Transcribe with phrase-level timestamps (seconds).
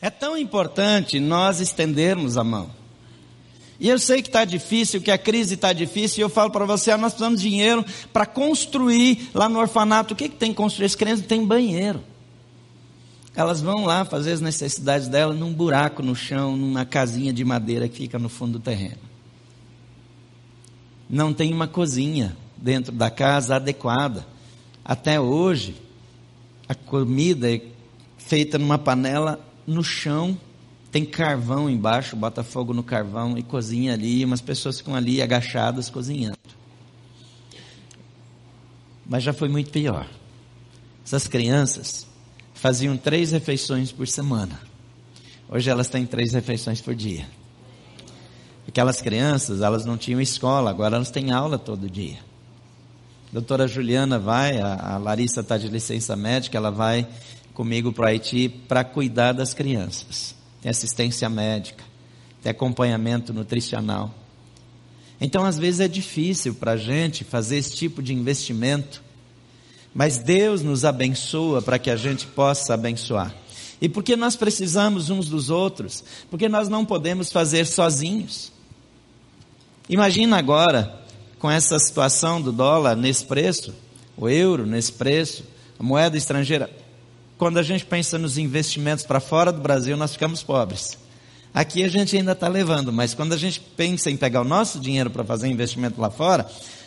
[0.00, 2.70] É tão importante nós estendermos a mão.
[3.80, 6.64] E eu sei que está difícil, que a crise está difícil, e eu falo para
[6.64, 10.14] você, ah, nós precisamos de dinheiro para construir lá no orfanato.
[10.14, 10.86] O que, que tem que construir?
[10.86, 12.02] As crianças têm banheiro.
[13.36, 17.88] Elas vão lá fazer as necessidades delas num buraco no chão, numa casinha de madeira
[17.88, 18.98] que fica no fundo do terreno.
[21.08, 24.26] Não tem uma cozinha dentro da casa adequada.
[24.84, 25.76] Até hoje,
[26.68, 27.62] a comida é
[28.16, 30.34] feita numa panela no chão,
[30.90, 35.90] tem carvão embaixo, bota fogo no carvão e cozinha ali, umas pessoas ficam ali agachadas
[35.90, 36.38] cozinhando.
[39.06, 40.08] Mas já foi muito pior.
[41.04, 42.06] Essas crianças
[42.54, 44.58] faziam três refeições por semana.
[45.50, 47.26] Hoje elas têm três refeições por dia.
[48.66, 52.18] Aquelas crianças, elas não tinham escola, agora elas têm aula todo dia.
[53.30, 57.06] Doutora Juliana vai, a Larissa está de licença médica, ela vai
[57.58, 60.34] comigo para o Haiti para cuidar das crianças.
[60.62, 61.84] Tem assistência médica,
[62.42, 64.14] tem acompanhamento nutricional.
[65.20, 69.02] Então, às vezes é difícil para a gente fazer esse tipo de investimento
[69.98, 73.34] mas Deus nos abençoa para que a gente possa abençoar.
[73.80, 78.52] E porque nós precisamos uns dos outros, porque nós não podemos fazer sozinhos.
[79.88, 81.02] Imagina agora,
[81.40, 83.74] com essa situação do dólar nesse preço,
[84.16, 85.44] o euro nesse preço,
[85.76, 86.70] a moeda estrangeira.
[87.38, 90.98] Quando a gente pensa nos investimentos para fora do Brasil, nós ficamos pobres.
[91.54, 94.80] Aqui a gente ainda está levando, mas quando a gente pensa em pegar o nosso
[94.80, 96.46] dinheiro para fazer investimento lá fora,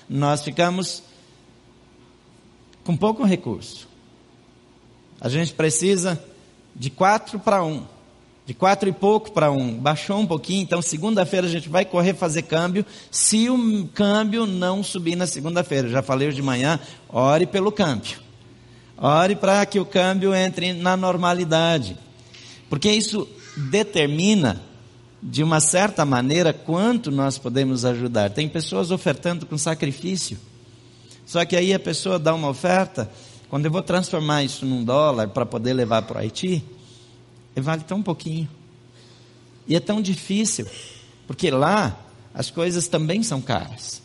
[0.09, 1.03] nós ficamos
[2.83, 3.87] com pouco recurso.
[5.21, 6.21] A gente precisa
[6.75, 7.85] de quatro para um,
[8.45, 9.73] de quatro e pouco para um.
[9.73, 12.85] Baixou um pouquinho, então segunda-feira a gente vai correr fazer câmbio.
[13.09, 18.30] Se o câmbio não subir na segunda-feira, já falei hoje de manhã, ore pelo câmbio.
[19.03, 21.97] Ore para que o câmbio entre na normalidade.
[22.69, 24.61] Porque isso determina,
[25.21, 28.29] de uma certa maneira, quanto nós podemos ajudar.
[28.29, 30.37] Tem pessoas ofertando com sacrifício.
[31.25, 33.11] Só que aí a pessoa dá uma oferta,
[33.49, 36.63] quando eu vou transformar isso num dólar para poder levar para o Haiti,
[37.55, 38.47] vale tão pouquinho.
[39.67, 40.67] E é tão difícil,
[41.25, 41.97] porque lá
[42.33, 44.01] as coisas também são caras.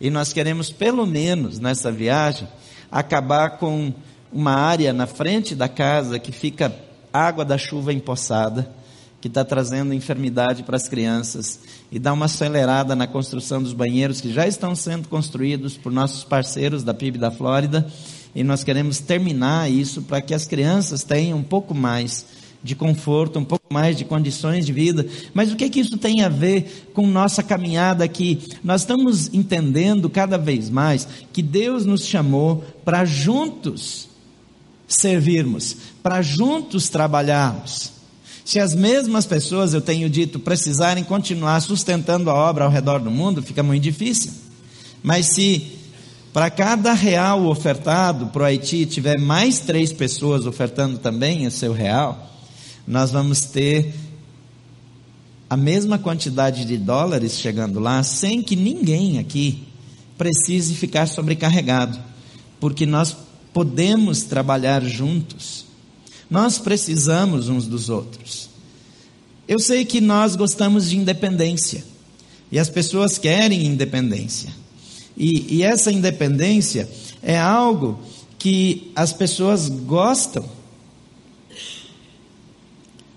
[0.00, 2.48] E nós queremos, pelo menos nessa viagem,
[2.90, 3.92] acabar com
[4.32, 6.74] uma área na frente da casa que fica
[7.12, 8.70] água da chuva empoçada
[9.20, 11.60] que está trazendo enfermidade para as crianças
[11.92, 16.24] e dá uma acelerada na construção dos banheiros que já estão sendo construídos por nossos
[16.24, 17.86] parceiros da PIB da Flórida
[18.34, 22.26] e nós queremos terminar isso para que as crianças tenham um pouco mais
[22.64, 25.06] de conforto, um pouco mais de condições de vida.
[25.34, 28.40] Mas o que que isso tem a ver com nossa caminhada aqui?
[28.62, 34.11] Nós estamos entendendo cada vez mais que Deus nos chamou para juntos
[34.94, 37.92] servirmos, para juntos trabalharmos.
[38.44, 43.10] Se as mesmas pessoas, eu tenho dito, precisarem continuar sustentando a obra ao redor do
[43.10, 44.32] mundo, fica muito difícil.
[45.02, 45.78] Mas se
[46.32, 51.72] para cada real ofertado para o Haiti tiver mais três pessoas ofertando também o seu
[51.72, 52.30] real,
[52.86, 53.94] nós vamos ter
[55.48, 59.68] a mesma quantidade de dólares chegando lá, sem que ninguém aqui
[60.16, 61.98] precise ficar sobrecarregado,
[62.58, 63.14] porque nós
[63.52, 65.62] podemos trabalhar juntos
[66.32, 68.48] nós precisamos uns dos outros.
[69.46, 71.84] Eu sei que nós gostamos de independência.
[72.50, 74.50] E as pessoas querem independência.
[75.14, 76.88] E, e essa independência
[77.22, 78.00] é algo
[78.38, 80.48] que as pessoas gostam.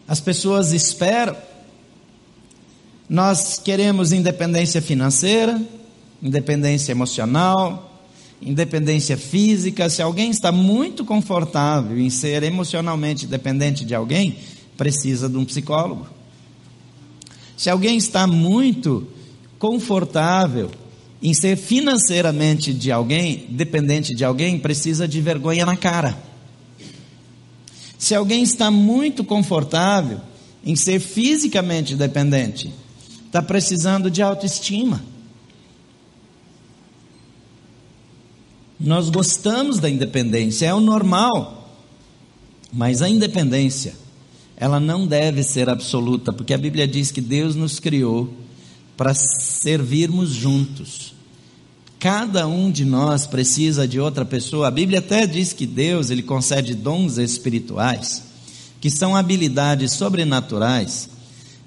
[0.05, 1.37] As pessoas esperam.
[3.07, 5.61] Nós queremos independência financeira,
[6.21, 7.84] independência emocional,
[8.41, 9.89] independência física.
[9.89, 14.37] Se alguém está muito confortável em ser emocionalmente dependente de alguém,
[14.77, 16.07] precisa de um psicólogo.
[17.57, 19.07] Se alguém está muito
[19.57, 20.69] confortável
[21.21, 26.17] em ser financeiramente de alguém, dependente de alguém, precisa de vergonha na cara.
[27.97, 30.19] Se alguém está muito confortável
[30.63, 32.73] em ser fisicamente dependente,
[33.25, 35.01] está precisando de autoestima.
[38.79, 41.79] Nós gostamos da independência, é o normal.
[42.71, 43.95] Mas a independência,
[44.57, 48.33] ela não deve ser absoluta, porque a Bíblia diz que Deus nos criou
[48.97, 51.13] para servirmos juntos.
[51.99, 54.67] Cada um de nós precisa de outra pessoa.
[54.67, 58.23] A Bíblia até diz que Deus, ele concede dons espirituais,
[58.79, 61.09] que são habilidades sobrenaturais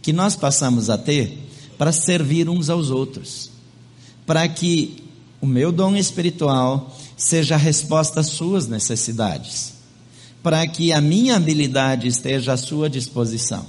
[0.02, 1.38] que nós passamos a ter
[1.76, 3.50] para servir uns aos outros.
[4.24, 5.02] Para que
[5.40, 9.76] o meu dom espiritual seja a resposta às suas necessidades.
[10.40, 13.66] para que a minha habilidade esteja à sua disposição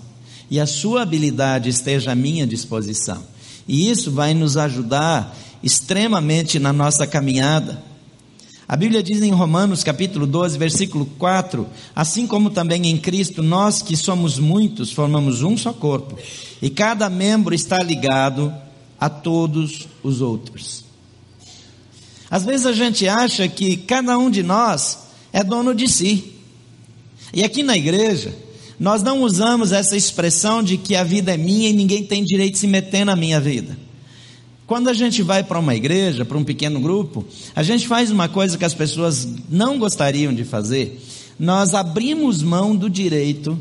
[0.52, 3.24] e a sua habilidade esteja à minha disposição.
[3.68, 7.84] E isso vai nos ajudar extremamente na nossa caminhada.
[8.68, 13.82] A Bíblia diz em Romanos capítulo 12, versículo 4: Assim como também em Cristo, nós
[13.82, 16.18] que somos muitos, formamos um só corpo,
[16.62, 18.54] e cada membro está ligado
[19.00, 20.89] a todos os outros.
[22.30, 25.00] Às vezes a gente acha que cada um de nós
[25.34, 26.34] é dono de si.
[27.34, 28.34] E aqui na igreja,
[28.80, 32.54] nós não usamos essa expressão de que a vida é minha e ninguém tem direito
[32.54, 33.78] de se meter na minha vida.
[34.66, 38.30] Quando a gente vai para uma igreja, para um pequeno grupo, a gente faz uma
[38.30, 41.02] coisa que as pessoas não gostariam de fazer.
[41.40, 43.58] Nós abrimos mão do direito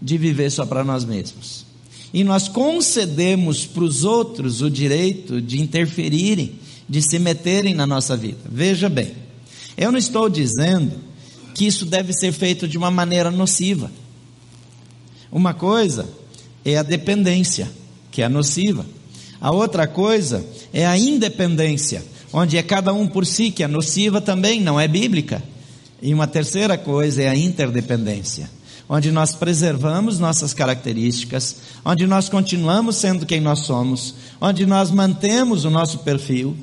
[0.00, 1.64] de viver só para nós mesmos.
[2.12, 6.52] E nós concedemos para os outros o direito de interferirem,
[6.88, 8.38] de se meterem na nossa vida.
[8.50, 9.14] Veja bem,
[9.76, 10.92] eu não estou dizendo
[11.54, 13.90] que isso deve ser feito de uma maneira nociva.
[15.30, 16.08] Uma coisa
[16.64, 17.70] é a dependência,
[18.10, 18.86] que é nociva.
[19.40, 24.20] A outra coisa é a independência, onde é cada um por si, que é nociva
[24.20, 25.42] também, não é bíblica.
[26.00, 28.50] E uma terceira coisa é a interdependência,
[28.88, 35.64] onde nós preservamos nossas características, onde nós continuamos sendo quem nós somos, onde nós mantemos
[35.64, 36.56] o nosso perfil,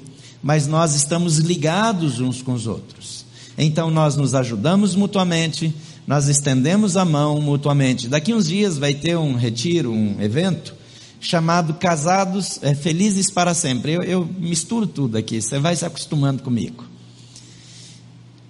[0.44, 3.26] mas nós estamos ligados uns com os outros.
[3.58, 5.74] Então nós nos ajudamos mutuamente,
[6.06, 8.10] nós estendemos a mão mutuamente.
[8.10, 10.76] Daqui uns dias vai ter um retiro, um evento
[11.22, 13.94] chamado Casados é, Felizes para Sempre.
[13.94, 16.84] Eu, eu misturo tudo aqui, você vai se acostumando comigo.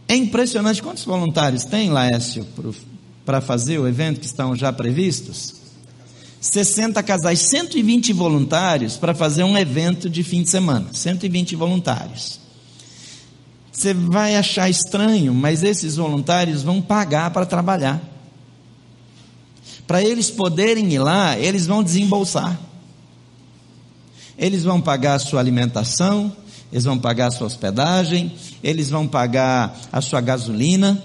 [0.08, 2.46] É impressionante quantos voluntários tem, Laércio,
[3.26, 5.63] para fazer o evento que estão já previstos?
[6.44, 10.90] 60 casais, 120 voluntários para fazer um evento de fim de semana.
[10.92, 12.38] 120 voluntários.
[13.72, 18.02] Você vai achar estranho, mas esses voluntários vão pagar para trabalhar.
[19.88, 22.60] Para eles poderem ir lá, eles vão desembolsar.
[24.38, 26.36] Eles vão pagar a sua alimentação,
[26.74, 31.02] eles vão pagar a sua hospedagem, eles vão pagar a sua gasolina,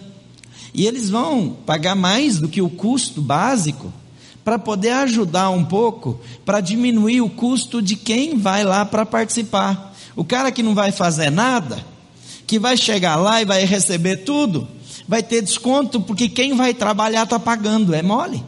[0.75, 3.93] e eles vão pagar mais do que o custo básico
[4.44, 9.94] para poder ajudar um pouco, para diminuir o custo de quem vai lá para participar.
[10.17, 11.85] O cara que não vai fazer nada,
[12.46, 14.67] que vai chegar lá e vai receber tudo,
[15.06, 18.43] vai ter desconto, porque quem vai trabalhar está pagando, é mole.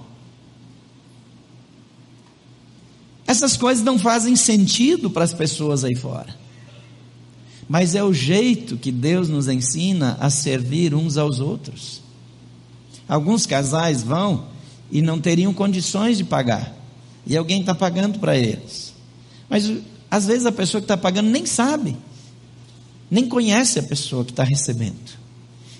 [3.26, 6.34] Essas coisas não fazem sentido para as pessoas aí fora.
[7.68, 12.02] Mas é o jeito que Deus nos ensina a servir uns aos outros.
[13.08, 14.46] Alguns casais vão
[14.90, 16.76] e não teriam condições de pagar,
[17.26, 18.92] e alguém está pagando para eles.
[19.48, 19.70] Mas
[20.10, 21.96] às vezes a pessoa que está pagando nem sabe
[23.10, 25.18] nem conhece a pessoa que está recebendo.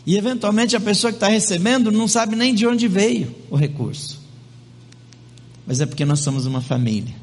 [0.04, 4.18] E eventualmente a pessoa que está recebendo não sabe nem de onde veio o recurso.
[5.66, 7.14] Mas é porque nós somos uma família.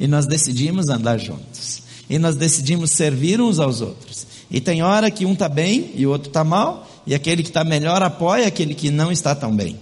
[0.00, 1.82] E nós decidimos andar juntos.
[2.08, 4.26] E nós decidimos servir uns aos outros.
[4.50, 6.88] E tem hora que um está bem e o outro está mal.
[7.06, 9.78] E aquele que está melhor apoia aquele que não está tão bem.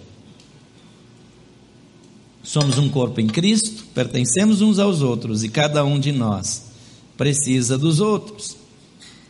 [2.43, 6.73] Somos um corpo em Cristo, pertencemos uns aos outros e cada um de nós
[7.17, 8.57] precisa dos outros.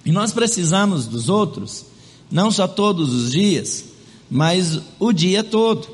[0.05, 1.85] E nós precisamos dos outros,
[2.31, 3.85] não só todos os dias,
[4.31, 5.87] mas o dia todo.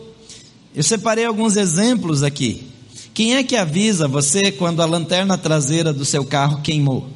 [0.74, 2.68] Eu separei alguns exemplos aqui.
[3.12, 7.08] Quem é que avisa você quando a lanterna traseira do seu carro queimou?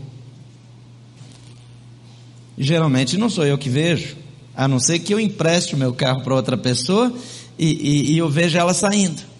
[2.58, 4.16] Geralmente não sou eu que vejo,
[4.54, 7.12] a não ser que eu empreste o meu carro para outra pessoa
[7.58, 9.31] e, e, e eu veja ela saindo.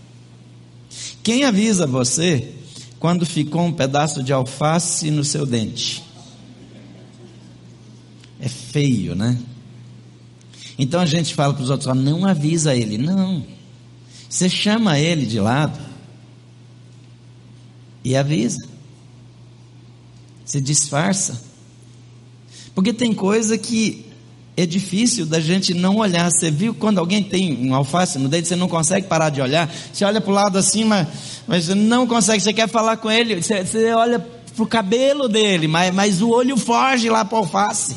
[1.22, 2.52] Quem avisa você
[2.98, 6.02] quando ficou um pedaço de alface no seu dente?
[8.42, 9.38] é feio, né?
[10.76, 12.98] Então a gente fala para os outros, não avisa ele.
[12.98, 13.46] Não.
[14.28, 15.78] Você chama ele de lado
[18.02, 18.66] e avisa.
[20.44, 21.40] Você disfarça.
[22.74, 24.11] Porque tem coisa que
[24.56, 26.30] é difícil da gente não olhar.
[26.30, 29.72] Você viu quando alguém tem um alface no dedo, você não consegue parar de olhar.
[29.92, 31.08] Você olha para o lado assim, mas,
[31.46, 32.42] mas você não consegue.
[32.42, 36.30] Você quer falar com ele, você, você olha para o cabelo dele, mas, mas o
[36.30, 37.96] olho foge lá para o alface.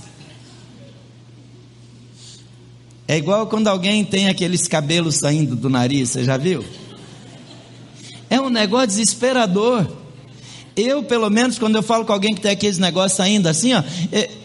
[3.08, 6.66] É igual quando alguém tem aqueles cabelos saindo do nariz, você já viu?
[8.30, 10.05] É um negócio desesperador.
[10.76, 13.82] Eu, pelo menos, quando eu falo com alguém que tem aqueles negócios saindo assim, ó,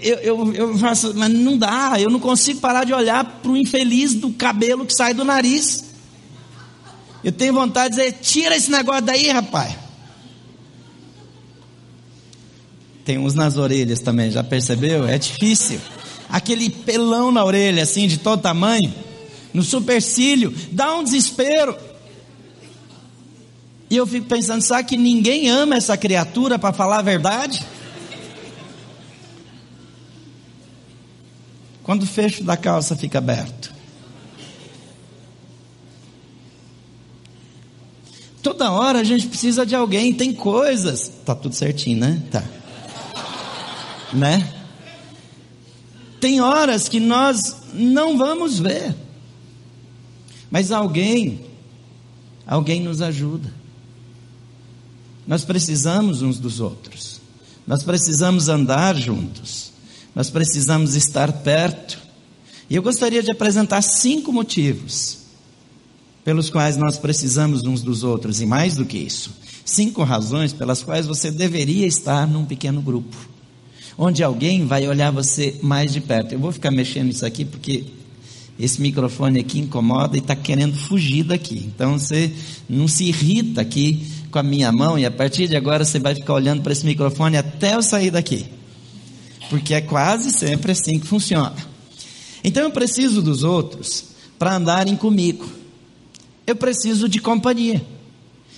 [0.01, 3.57] eu, eu, eu faço, mas não dá, eu não consigo parar de olhar para o
[3.57, 5.85] infeliz do cabelo que sai do nariz.
[7.25, 9.75] Eu tenho vontade de dizer, tira esse negócio daí, rapaz.
[13.05, 15.09] Tem uns nas orelhas também, já percebeu?
[15.09, 15.81] É difícil
[16.29, 18.93] aquele pelão na orelha, assim, de todo tamanho.
[19.53, 21.77] no supercílio, dá um desespero.
[23.91, 27.67] E eu fico pensando, sabe que ninguém ama essa criatura para falar a verdade?
[31.83, 33.75] Quando o fecho da calça fica aberto.
[38.41, 41.11] Toda hora a gente precisa de alguém, tem coisas.
[41.25, 42.23] Tá tudo certinho, né?
[42.31, 42.45] Tá.
[44.13, 44.55] Né?
[46.21, 48.95] Tem horas que nós não vamos ver.
[50.49, 51.41] Mas alguém,
[52.47, 53.60] alguém nos ajuda.
[55.31, 57.21] Nós precisamos uns dos outros.
[57.65, 59.71] Nós precisamos andar juntos.
[60.13, 62.01] Nós precisamos estar perto.
[62.69, 65.19] E eu gostaria de apresentar cinco motivos
[66.25, 69.31] pelos quais nós precisamos uns dos outros, e mais do que isso,
[69.65, 73.17] cinco razões pelas quais você deveria estar num pequeno grupo,
[73.97, 76.33] onde alguém vai olhar você mais de perto.
[76.33, 77.85] Eu vou ficar mexendo nisso aqui porque
[78.59, 81.71] esse microfone aqui incomoda e está querendo fugir daqui.
[81.73, 82.33] Então você
[82.69, 86.15] não se irrita aqui com a minha mão e a partir de agora você vai
[86.15, 88.47] ficar olhando para esse microfone até eu sair daqui.
[89.49, 91.57] Porque é quase sempre assim que funciona.
[92.43, 94.05] Então eu preciso dos outros
[94.39, 95.47] para andarem comigo.
[96.47, 97.85] Eu preciso de companhia.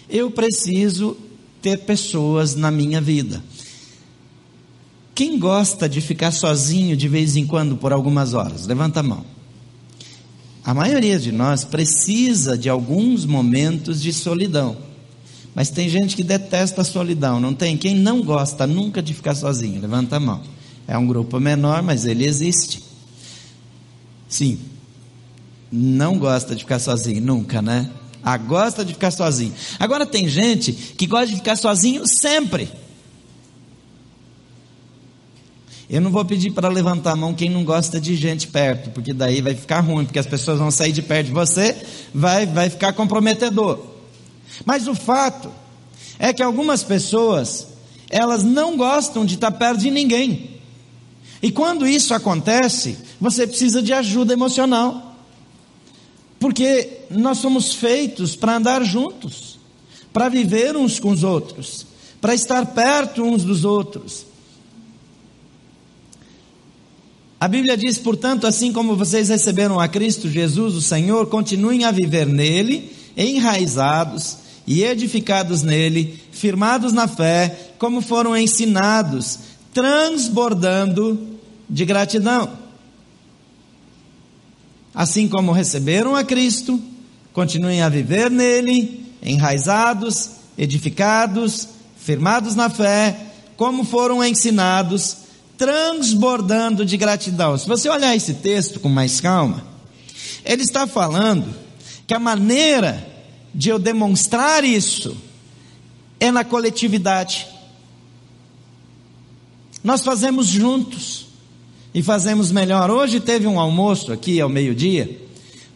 [0.08, 1.16] Eu preciso
[1.60, 3.42] ter pessoas na minha vida.
[5.14, 8.66] Quem gosta de ficar sozinho de vez em quando por algumas horas?
[8.66, 9.24] Levanta a mão.
[10.64, 14.76] A maioria de nós precisa de alguns momentos de solidão.
[15.54, 17.76] Mas tem gente que detesta a solidão, não tem?
[17.76, 19.80] Quem não gosta nunca de ficar sozinho?
[19.80, 20.40] Levanta a mão.
[20.88, 22.82] É um grupo menor, mas ele existe.
[24.28, 24.58] Sim.
[25.70, 27.90] Não gosta de ficar sozinho, nunca, né?
[28.22, 29.52] Ah, gosta de ficar sozinho.
[29.78, 32.70] Agora tem gente que gosta de ficar sozinho sempre.
[35.90, 39.12] Eu não vou pedir para levantar a mão quem não gosta de gente perto, porque
[39.12, 41.76] daí vai ficar ruim, porque as pessoas vão sair de perto de você,
[42.14, 43.91] vai, vai ficar comprometedor.
[44.64, 45.52] Mas o fato
[46.18, 47.66] é que algumas pessoas,
[48.08, 50.60] elas não gostam de estar perto de ninguém.
[51.42, 55.16] E quando isso acontece, você precisa de ajuda emocional.
[56.38, 59.58] Porque nós somos feitos para andar juntos,
[60.12, 61.86] para viver uns com os outros,
[62.20, 64.26] para estar perto uns dos outros.
[67.40, 71.90] A Bíblia diz, portanto, assim como vocês receberam a Cristo Jesus, o Senhor, continuem a
[71.90, 79.38] viver nele, enraizados e edificados nele, firmados na fé, como foram ensinados,
[79.72, 81.38] transbordando
[81.68, 82.58] de gratidão.
[84.94, 86.80] Assim como receberam a Cristo,
[87.32, 93.16] continuem a viver nele, enraizados, edificados, firmados na fé,
[93.56, 95.16] como foram ensinados,
[95.56, 97.56] transbordando de gratidão.
[97.56, 99.64] Se você olhar esse texto com mais calma,
[100.44, 101.54] ele está falando
[102.06, 103.11] que a maneira
[103.54, 105.16] de eu demonstrar isso
[106.18, 107.46] é na coletividade.
[109.82, 111.26] Nós fazemos juntos
[111.94, 112.90] e fazemos melhor.
[112.90, 115.20] Hoje teve um almoço aqui ao meio-dia,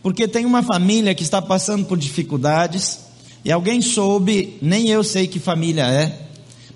[0.02, 3.00] porque tem uma família que está passando por dificuldades
[3.45, 6.26] e alguém soube, nem eu sei que família é,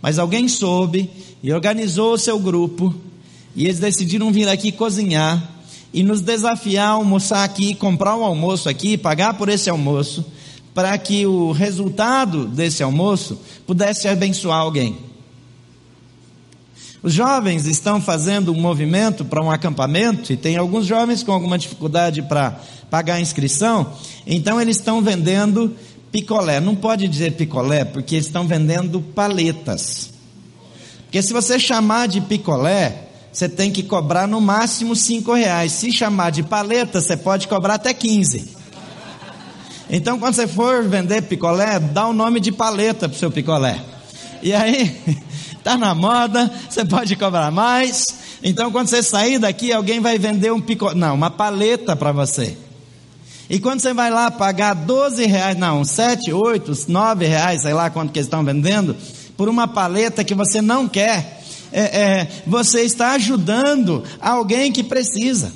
[0.02, 1.10] mas alguém soube
[1.42, 2.94] e organizou o seu grupo,
[3.56, 5.50] e eles decidiram vir aqui cozinhar
[5.92, 10.24] e nos desafiar a almoçar aqui, comprar um almoço aqui, pagar por esse almoço,
[10.74, 14.96] para que o resultado desse almoço pudesse abençoar alguém.
[17.02, 21.56] Os jovens estão fazendo um movimento para um acampamento e tem alguns jovens com alguma
[21.56, 22.60] dificuldade para
[22.90, 23.94] pagar a inscrição,
[24.26, 25.74] então eles estão vendendo
[26.12, 26.60] picolé.
[26.60, 30.10] Não pode dizer picolé porque eles estão vendendo paletas.
[31.04, 35.72] Porque se você chamar de picolé, você tem que cobrar no máximo cinco reais.
[35.72, 38.59] Se chamar de paleta, você pode cobrar até 15.
[39.92, 43.80] Então, quando você for vender picolé, dá o nome de paleta para o seu picolé.
[44.40, 44.96] E aí,
[45.64, 48.04] tá na moda, você pode cobrar mais.
[48.42, 52.56] Então, quando você sair daqui, alguém vai vender um picolé, não, uma paleta para você.
[53.48, 57.90] E quando você vai lá pagar 12 reais, não, 7, 8, 9 reais, sei lá
[57.90, 58.96] quanto que eles estão vendendo,
[59.36, 61.42] por uma paleta que você não quer,
[61.72, 65.52] é, é, você está ajudando alguém que precisa.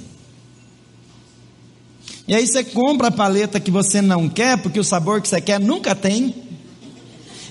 [2.27, 5.41] E aí você compra a paleta que você não quer, porque o sabor que você
[5.41, 6.35] quer nunca tem.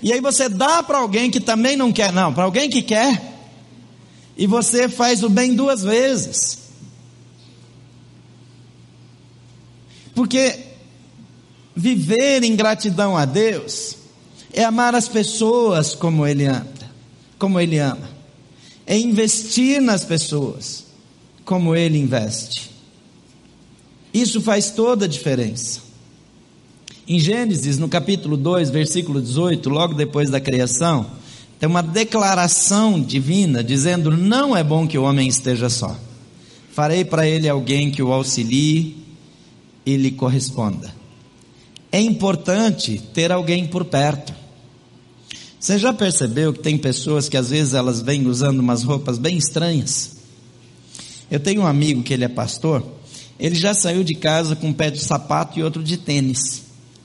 [0.01, 3.33] E aí você dá para alguém que também não quer, não, para alguém que quer.
[4.35, 6.57] E você faz o bem duas vezes.
[10.15, 10.59] Porque
[11.75, 13.95] viver em gratidão a Deus
[14.51, 16.67] é amar as pessoas como Ele ama,
[17.37, 18.09] como Ele ama.
[18.85, 20.85] É investir nas pessoas
[21.45, 22.72] como Ele investe.
[24.13, 25.81] Isso faz toda a diferença.
[27.07, 31.05] Em Gênesis, no capítulo 2, versículo 18, logo depois da criação,
[31.59, 35.97] tem uma declaração divina dizendo: Não é bom que o homem esteja só.
[36.71, 38.97] Farei para ele alguém que o auxilie
[39.85, 40.93] e lhe corresponda.
[41.91, 44.33] É importante ter alguém por perto.
[45.59, 49.37] Você já percebeu que tem pessoas que às vezes elas vêm usando umas roupas bem
[49.37, 50.17] estranhas?
[51.29, 52.83] Eu tenho um amigo que ele é pastor,
[53.43, 56.63] ele já saiu de casa com um pé de sapato e outro de tênis,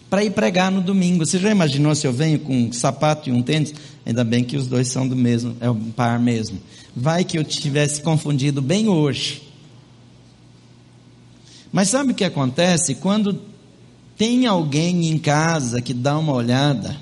[0.09, 1.26] para ir pregar no domingo.
[1.26, 3.75] Você já imaginou se eu venho com um sapato e um tênis?
[4.07, 6.61] Ainda bem que os dois são do mesmo, é um par mesmo.
[6.95, 9.42] Vai que eu tivesse confundido bem hoje.
[11.73, 12.95] Mas sabe o que acontece?
[12.95, 13.42] Quando
[14.16, 16.97] tem alguém em casa que dá uma olhada,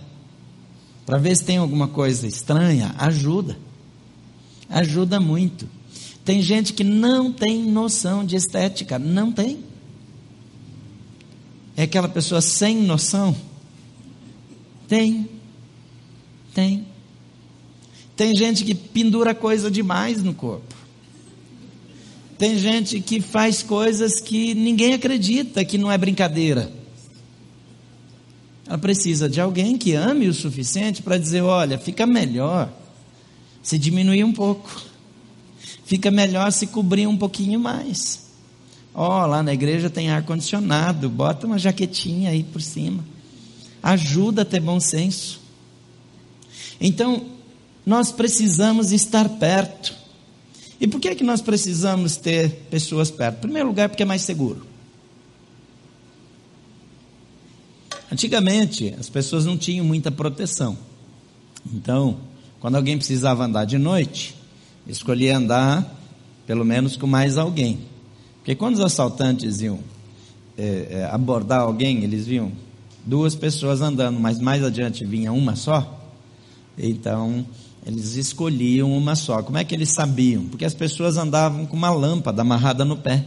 [1.05, 3.59] para ver se tem alguma coisa estranha, ajuda.
[4.71, 5.69] Ajuda muito.
[6.27, 9.61] Tem gente que não tem noção de estética, não tem.
[11.77, 13.37] É aquela pessoa sem noção?
[14.89, 15.29] Tem.
[16.53, 16.85] Tem.
[18.17, 20.75] Tem gente que pendura coisa demais no corpo.
[22.37, 26.73] Tem gente que faz coisas que ninguém acredita que não é brincadeira.
[28.67, 32.69] Ela precisa de alguém que ame o suficiente para dizer: olha, fica melhor
[33.63, 34.96] se diminuir um pouco,
[35.87, 38.27] fica melhor se cobrir um pouquinho mais.
[38.93, 43.05] Ó, oh, lá na igreja tem ar-condicionado, bota uma jaquetinha aí por cima.
[43.83, 45.41] Ajuda a ter bom senso.
[46.81, 47.27] Então,
[47.85, 49.95] nós precisamos estar perto.
[50.81, 53.39] E por que, é que nós precisamos ter pessoas perto?
[53.39, 54.67] Em primeiro lugar, porque é mais seguro.
[58.11, 60.77] Antigamente, as pessoas não tinham muita proteção.
[61.73, 62.19] Então,
[62.61, 64.36] quando alguém precisava andar de noite,
[64.87, 65.95] escolhia andar
[66.47, 67.81] pelo menos com mais alguém.
[68.39, 69.81] Porque quando os assaltantes iam
[70.57, 72.53] é, é, abordar alguém, eles viam
[73.05, 76.01] duas pessoas andando, mas mais adiante vinha uma só.
[76.79, 77.45] Então,
[77.85, 79.43] eles escolhiam uma só.
[79.43, 80.45] Como é que eles sabiam?
[80.47, 83.25] Porque as pessoas andavam com uma lâmpada amarrada no pé,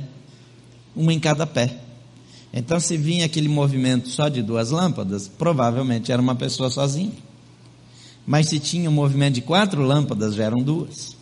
[0.95, 1.78] uma em cada pé.
[2.54, 7.12] Então, se vinha aquele movimento só de duas lâmpadas, provavelmente era uma pessoa sozinha.
[8.26, 11.18] Mas se tinha um movimento de quatro lâmpadas, já eram duas.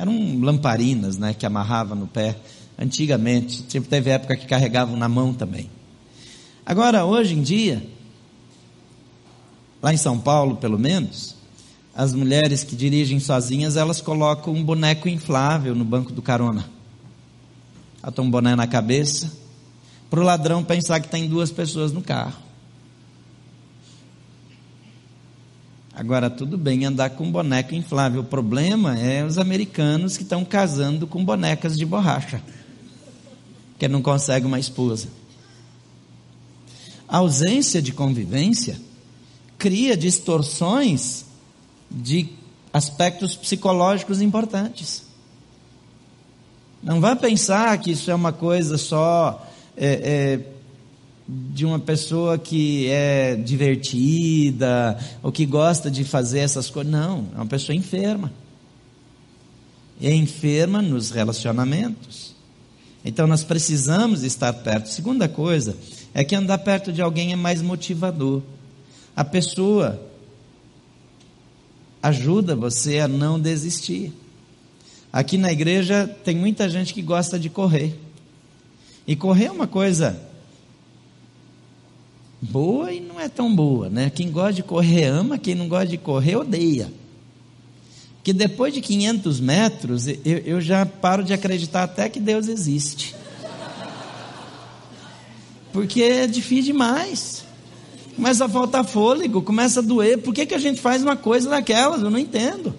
[0.00, 2.34] Eram lamparinas, né, que amarrava no pé.
[2.78, 5.68] Antigamente, teve época que carregavam na mão também.
[6.64, 7.86] Agora, hoje em dia,
[9.82, 11.36] lá em São Paulo, pelo menos,
[11.94, 16.64] as mulheres que dirigem sozinhas, elas colocam um boneco inflável no banco do carona.
[18.02, 19.30] Botam um boné na cabeça,
[20.08, 22.49] para o ladrão pensar que tem duas pessoas no carro.
[25.94, 28.20] Agora, tudo bem andar com boneco inflável.
[28.20, 32.40] O problema é os americanos que estão casando com bonecas de borracha,
[33.78, 35.08] que não conseguem uma esposa.
[37.08, 38.80] A ausência de convivência
[39.58, 41.24] cria distorções
[41.90, 42.28] de
[42.72, 45.02] aspectos psicológicos importantes.
[46.82, 50.40] Não vá pensar que isso é uma coisa só é, é,
[51.52, 56.90] de uma pessoa que é divertida ou que gosta de fazer essas coisas.
[56.90, 58.32] Não, é uma pessoa enferma.
[60.02, 62.34] É enferma nos relacionamentos.
[63.04, 64.88] Então nós precisamos estar perto.
[64.88, 65.76] Segunda coisa
[66.12, 68.42] é que andar perto de alguém é mais motivador.
[69.14, 70.00] A pessoa
[72.02, 74.12] ajuda você a não desistir.
[75.12, 77.94] Aqui na igreja tem muita gente que gosta de correr.
[79.06, 80.29] E correr é uma coisa
[82.40, 84.10] boa e não é tão boa, né?
[84.10, 86.92] Quem gosta de correr ama, quem não gosta de correr odeia.
[88.22, 93.14] Que depois de 500 metros, eu, eu já paro de acreditar até que Deus existe.
[95.72, 97.44] Porque é difícil demais.
[98.16, 100.18] Começa a faltar fôlego, começa a doer.
[100.18, 102.02] Por que, que a gente faz uma coisa daquelas?
[102.02, 102.74] Eu não entendo.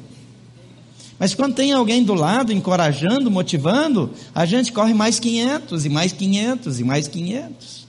[1.17, 6.11] Mas quando tem alguém do lado, encorajando, motivando, a gente corre mais 500 e mais
[6.11, 7.80] 500 e mais 500.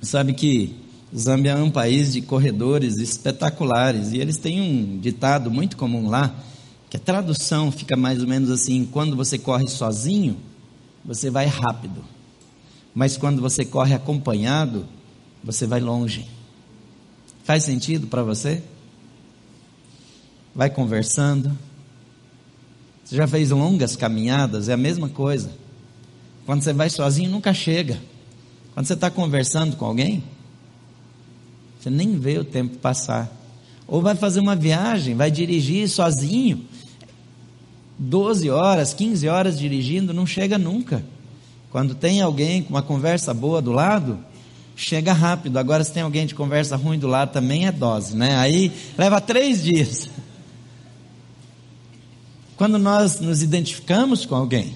[0.00, 0.74] Sabe que
[1.16, 6.34] Zâmbia é um país de corredores espetaculares e eles têm um ditado muito comum lá,
[6.88, 10.36] que a tradução fica mais ou menos assim: quando você corre sozinho,
[11.04, 12.04] você vai rápido,
[12.94, 14.86] mas quando você corre acompanhado,
[15.42, 16.26] você vai longe.
[17.44, 18.62] Faz sentido para você?
[20.58, 21.56] vai conversando.
[23.04, 24.68] Você já fez longas caminhadas?
[24.68, 25.52] É a mesma coisa.
[26.44, 27.96] Quando você vai sozinho, nunca chega.
[28.78, 30.22] Quando você está conversando com alguém,
[31.80, 33.28] você nem vê o tempo passar.
[33.88, 36.64] Ou vai fazer uma viagem, vai dirigir sozinho.
[37.98, 41.04] 12 horas, 15 horas dirigindo, não chega nunca.
[41.72, 44.16] Quando tem alguém com uma conversa boa do lado,
[44.76, 45.58] chega rápido.
[45.58, 48.36] Agora, se tem alguém de conversa ruim do lado, também é dose, né?
[48.36, 50.08] Aí leva três dias.
[52.56, 54.72] Quando nós nos identificamos com alguém,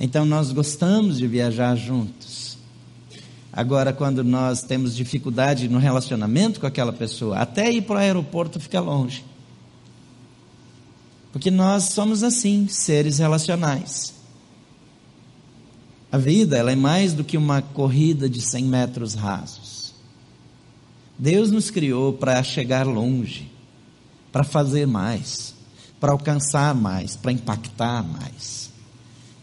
[0.00, 2.53] então nós gostamos de viajar juntos.
[3.56, 8.58] Agora, quando nós temos dificuldade no relacionamento com aquela pessoa, até ir para o aeroporto
[8.58, 9.24] fica longe.
[11.32, 14.12] Porque nós somos assim, seres relacionais.
[16.10, 19.94] A vida, ela é mais do que uma corrida de 100 metros rasos.
[21.16, 23.48] Deus nos criou para chegar longe,
[24.32, 25.54] para fazer mais,
[26.00, 28.68] para alcançar mais, para impactar mais.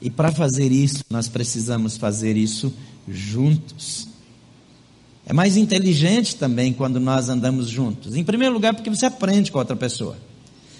[0.02, 2.74] E para fazer isso, nós precisamos fazer isso
[3.08, 4.08] juntos.
[5.26, 8.16] É mais inteligente também quando nós andamos juntos.
[8.16, 10.18] Em primeiro lugar, porque você aprende com outra pessoa.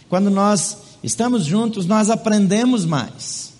[0.10, 3.53] Quando nós estamos juntos, nós aprendemos mais.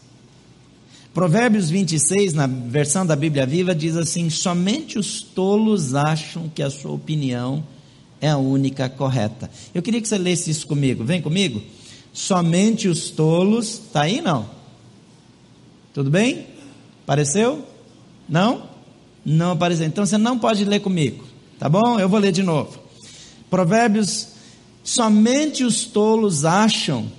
[1.14, 6.70] Provérbios 26, na versão da Bíblia Viva, diz assim: somente os tolos acham que a
[6.70, 7.64] sua opinião
[8.20, 9.50] é a única correta.
[9.74, 11.04] Eu queria que você lesse isso comigo.
[11.04, 11.62] Vem comigo.
[12.14, 13.82] Somente os tolos.
[13.86, 14.50] Está aí não?
[15.94, 16.48] Tudo bem?
[17.04, 17.66] Apareceu?
[18.32, 18.64] Não?
[19.26, 19.86] Não apareceu.
[19.86, 21.26] Então você não pode ler comigo.
[21.60, 22.00] Tá bom?
[22.00, 22.80] Eu vou ler de novo.
[23.50, 24.30] Provérbios.
[24.84, 27.12] Somente os tolos acham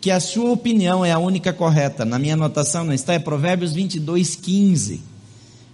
[0.00, 2.04] que a sua opinião é a única correta.
[2.04, 5.00] Na minha anotação não está, é Provérbios 22, 15.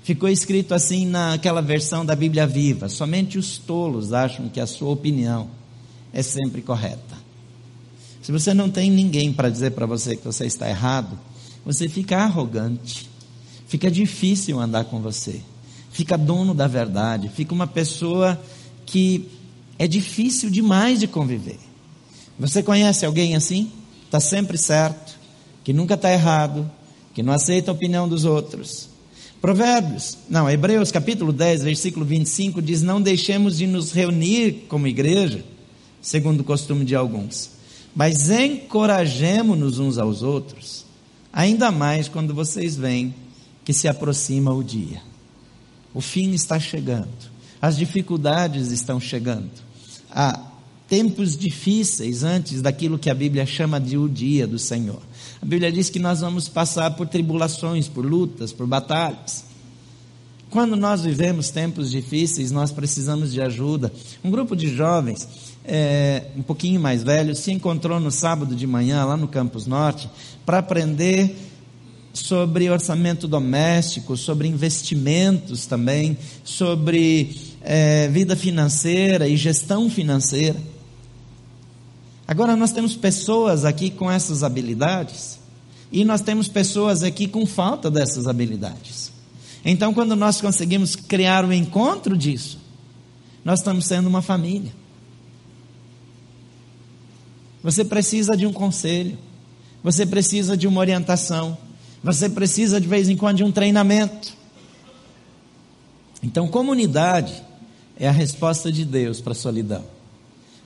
[0.05, 4.91] Ficou escrito assim naquela versão da Bíblia Viva: somente os tolos acham que a sua
[4.91, 5.49] opinião
[6.13, 7.17] é sempre correta.
[8.21, 11.19] Se você não tem ninguém para dizer para você que você está errado,
[11.65, 13.11] você fica arrogante,
[13.73, 15.41] fica difícil andar com você,
[15.91, 18.39] fica dono da verdade, fica uma pessoa
[18.85, 19.31] que
[19.79, 21.59] é difícil demais de conviver.
[22.39, 23.73] Você conhece alguém assim?
[24.05, 25.19] está sempre certo,
[25.65, 26.71] que nunca está errado,
[27.15, 28.91] que não aceita a opinião dos outros.
[29.41, 35.43] Provérbios, não, Hebreus capítulo 10, versículo 25 diz: Não deixemos de nos reunir como igreja,
[36.03, 37.53] segundo o costume de alguns,
[37.97, 40.85] mas encorajemos-nos uns aos outros,
[41.33, 43.15] ainda mais quando vocês veem
[43.65, 45.03] que se aproxima o dia.
[45.95, 47.09] O fim está chegando,
[47.61, 49.51] as dificuldades estão chegando,
[50.11, 50.49] a
[50.89, 55.01] tempos difíceis antes daquilo que a Bíblia chama de o dia do Senhor.
[55.41, 59.45] A Bíblia diz que nós vamos passar por tribulações, por lutas, por batalhas.
[60.51, 63.91] Quando nós vivemos tempos difíceis, nós precisamos de ajuda.
[64.23, 65.27] Um grupo de jovens,
[65.65, 70.11] é, um pouquinho mais velhos, se encontrou no sábado de manhã, lá no Campus Norte,
[70.45, 71.35] para aprender
[72.13, 80.59] sobre orçamento doméstico, sobre investimentos também, sobre é, vida financeira e gestão financeira.
[82.27, 85.39] Agora nós temos pessoas aqui com essas habilidades
[85.91, 89.13] e nós temos pessoas aqui com falta dessas habilidades.
[89.65, 92.59] Então, quando nós conseguimos criar o um encontro disso,
[93.45, 94.73] nós estamos sendo uma família.
[97.63, 99.17] Você precisa de um conselho,
[99.85, 101.57] você precisa de uma orientação,
[102.03, 104.35] você precisa de vez em quando de um treinamento.
[106.23, 107.43] Então, comunidade
[107.97, 109.85] é a resposta de Deus para a solidão.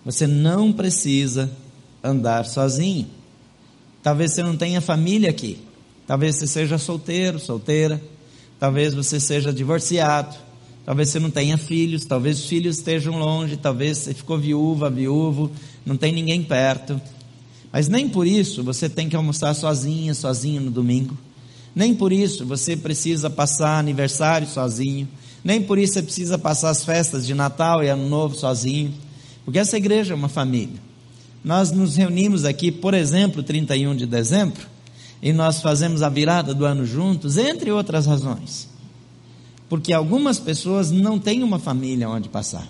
[0.04, 1.50] Você não precisa
[2.02, 3.06] andar sozinho.
[4.02, 5.58] Talvez você não tenha família aqui.
[6.06, 8.00] Talvez você seja solteiro, solteira.
[8.58, 10.36] Talvez você seja divorciado.
[10.84, 12.04] Talvez você não tenha filhos.
[12.04, 13.56] Talvez os filhos estejam longe.
[13.56, 15.50] Talvez você ficou viúva, viúvo.
[15.84, 17.00] Não tem ninguém perto.
[17.72, 21.18] Mas nem por isso você tem que almoçar sozinha, sozinho no domingo.
[21.76, 25.06] Nem por isso você precisa passar aniversário sozinho.
[25.44, 28.94] Nem por isso você precisa passar as festas de Natal e Ano Novo sozinho.
[29.44, 30.80] Porque essa igreja é uma família.
[31.44, 34.66] Nós nos reunimos aqui, por exemplo, 31 de dezembro,
[35.20, 38.68] e nós fazemos a virada do ano juntos, entre outras razões.
[39.68, 42.66] Porque algumas pessoas não têm uma família onde passar.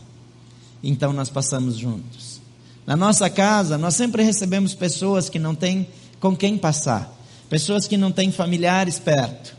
[0.82, 2.40] Então nós passamos juntos.
[2.84, 5.86] Na nossa casa, nós sempre recebemos pessoas que não têm
[6.18, 7.15] com quem passar,
[7.48, 9.56] pessoas que não têm familiares perto,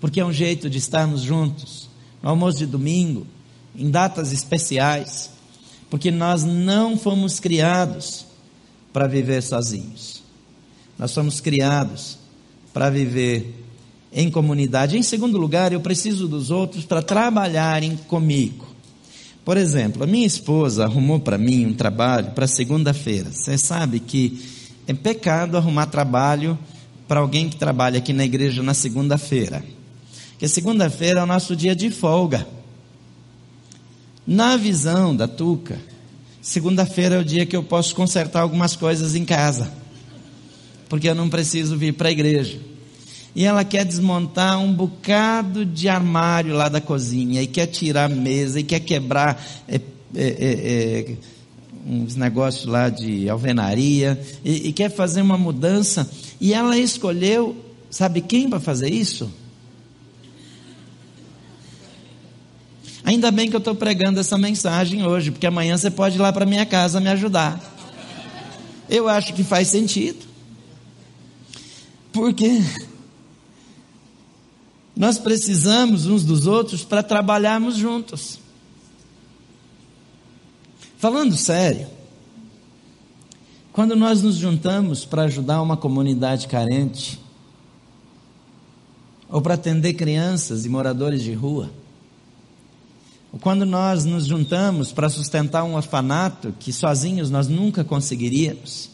[0.00, 1.88] porque é um jeito de estarmos juntos,
[2.22, 3.26] no almoço de domingo,
[3.74, 5.32] em datas especiais
[5.92, 8.24] porque nós não fomos criados
[8.94, 10.22] para viver sozinhos.
[10.98, 12.16] Nós fomos criados
[12.72, 13.62] para viver
[14.10, 14.96] em comunidade.
[14.96, 18.66] Em segundo lugar, eu preciso dos outros para trabalharem comigo.
[19.44, 23.30] Por exemplo, a minha esposa arrumou para mim um trabalho para segunda-feira.
[23.30, 24.42] Você sabe que
[24.86, 26.58] é pecado arrumar trabalho
[27.12, 29.62] para alguém que trabalha aqui na igreja na segunda-feira.
[30.30, 32.48] Porque segunda-feira é o nosso dia de folga.
[34.26, 35.78] Na visão da Tuca,
[36.40, 39.70] segunda-feira é o dia que eu posso consertar algumas coisas em casa.
[40.88, 42.58] porque eu não preciso vir para a igreja.
[43.36, 48.14] E ela quer desmontar um bocado de armário lá da cozinha, e quer tirar a
[48.14, 49.80] mesa, e quer quebrar é, é,
[50.16, 51.16] é, é
[51.86, 56.08] uns negócios lá de alvenaria, e, e quer fazer uma mudança.
[56.42, 57.54] E ela escolheu,
[57.88, 59.32] sabe quem para fazer isso?
[63.04, 66.32] Ainda bem que eu estou pregando essa mensagem hoje, porque amanhã você pode ir lá
[66.32, 67.60] para minha casa me ajudar.
[68.90, 70.26] Eu acho que faz sentido.
[72.12, 72.60] Porque
[74.96, 78.40] nós precisamos uns dos outros para trabalharmos juntos.
[80.98, 81.86] Falando sério,
[83.72, 87.18] quando nós nos juntamos para ajudar uma comunidade carente,
[89.28, 91.70] ou para atender crianças e moradores de rua,
[93.40, 98.90] quando nós nos juntamos para sustentar um orfanato que sozinhos nós nunca conseguiríamos.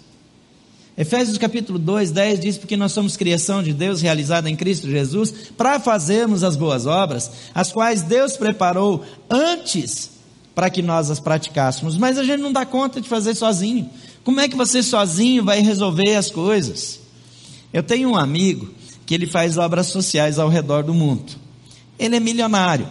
[0.97, 5.33] Efésios capítulo 2, 10 diz: Porque nós somos criação de Deus realizada em Cristo Jesus,
[5.57, 10.11] para fazermos as boas obras, as quais Deus preparou antes
[10.55, 11.97] para que nós as praticássemos.
[11.97, 13.89] Mas a gente não dá conta de fazer sozinho.
[14.29, 17.01] Como é que você sozinho vai resolver as coisas?
[17.73, 18.69] Eu tenho um amigo
[19.07, 21.33] que ele faz obras sociais ao redor do mundo.
[21.99, 22.91] Ele é milionário.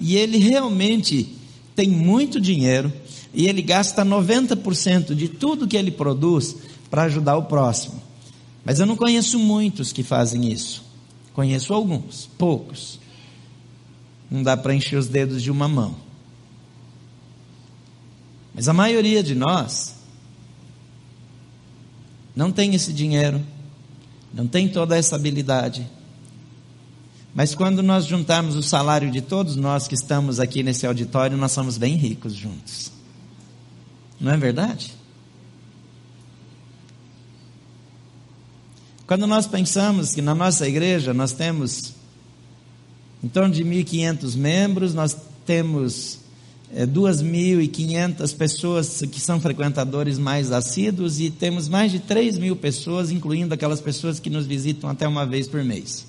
[0.00, 1.36] E ele realmente
[1.76, 2.92] tem muito dinheiro
[3.32, 6.56] e ele gasta 90% de tudo que ele produz
[6.90, 8.02] para ajudar o próximo.
[8.64, 10.82] Mas eu não conheço muitos que fazem isso.
[11.32, 12.98] Conheço alguns, poucos.
[14.28, 15.94] Não dá para encher os dedos de uma mão.
[18.52, 20.01] Mas a maioria de nós
[22.34, 23.40] não tem esse dinheiro,
[24.32, 25.86] não tem toda essa habilidade
[27.34, 31.52] mas quando nós juntarmos o salário de todos nós que estamos aqui nesse auditório, nós
[31.52, 32.92] somos bem ricos juntos.
[34.20, 34.92] Não é verdade?
[39.06, 41.94] Quando nós pensamos que na nossa igreja nós temos
[43.24, 45.16] em torno de 1.500 membros, nós
[45.46, 46.18] temos
[46.74, 53.10] é, 2.500 pessoas que são frequentadores mais assíduos e temos mais de 3 mil pessoas,
[53.10, 56.06] incluindo aquelas pessoas que nos visitam até uma vez por mês.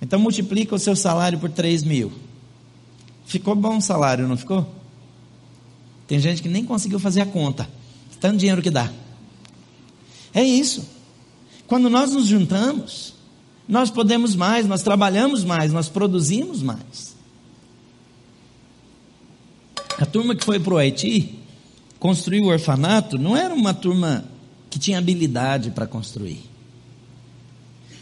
[0.00, 2.12] Então multiplica o seu salário por 3 mil.
[3.26, 4.72] Ficou bom o salário, não ficou?
[6.06, 7.68] Tem gente que nem conseguiu fazer a conta.
[8.20, 8.90] Tanto dinheiro que dá.
[10.32, 10.86] É isso.
[11.66, 13.14] Quando nós nos juntamos,
[13.68, 17.09] nós podemos mais, nós trabalhamos mais, nós produzimos mais.
[20.00, 21.38] A turma que foi para o Haiti
[21.98, 24.24] construir o orfanato não era uma turma
[24.70, 26.42] que tinha habilidade para construir.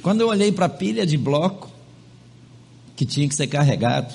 [0.00, 1.68] Quando eu olhei para a pilha de bloco,
[2.94, 4.14] que tinha que ser carregado,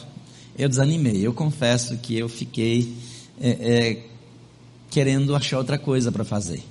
[0.57, 1.27] eu desanimei.
[1.27, 2.95] Eu confesso que eu fiquei
[3.41, 4.03] é, é,
[4.89, 6.63] querendo achar outra coisa para fazer,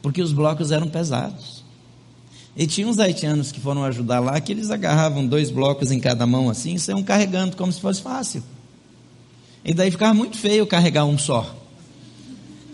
[0.00, 1.64] porque os blocos eram pesados.
[2.56, 6.24] E tinha uns haitianos que foram ajudar lá que eles agarravam dois blocos em cada
[6.24, 8.44] mão assim e saiam carregando como se fosse fácil.
[9.64, 11.54] E daí ficava muito feio carregar um só.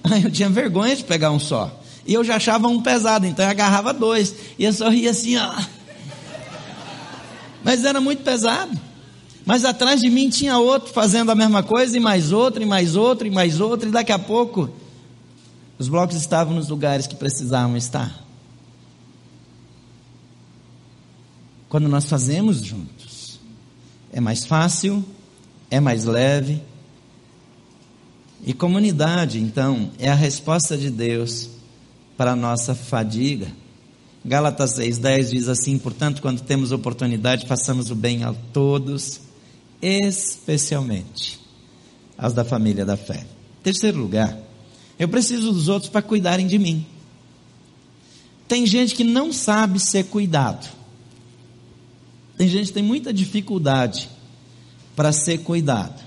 [0.05, 1.81] Aí eu tinha vergonha de pegar um só.
[2.07, 4.35] E eu já achava um pesado, então eu agarrava dois.
[4.59, 5.55] E eu sorria assim, ó.
[7.65, 8.79] Mas era muito pesado.
[9.45, 12.95] Mas atrás de mim tinha outro fazendo a mesma coisa, e mais outro, e mais
[12.95, 14.71] outro, e mais outro, e daqui a pouco
[15.79, 18.25] os blocos estavam nos lugares que precisavam estar.
[21.69, 23.41] Quando nós fazemos juntos,
[24.13, 25.05] é mais fácil,
[25.71, 26.63] é mais leve.
[28.47, 31.51] E comunidade, então, é a resposta de Deus
[32.17, 33.49] para a nossa fadiga.
[34.25, 39.21] Gálatas 6,10 diz assim: portanto, quando temos oportunidade, façamos o bem a todos,
[39.83, 41.41] especialmente
[42.17, 43.27] aos da família da fé.
[43.65, 44.39] Terceiro lugar,
[44.97, 46.87] eu preciso dos outros para cuidarem de mim.
[48.47, 50.69] Tem gente que não sabe ser cuidado.
[52.39, 54.09] Tem gente que tem muita dificuldade
[54.95, 56.06] para ser cuidado.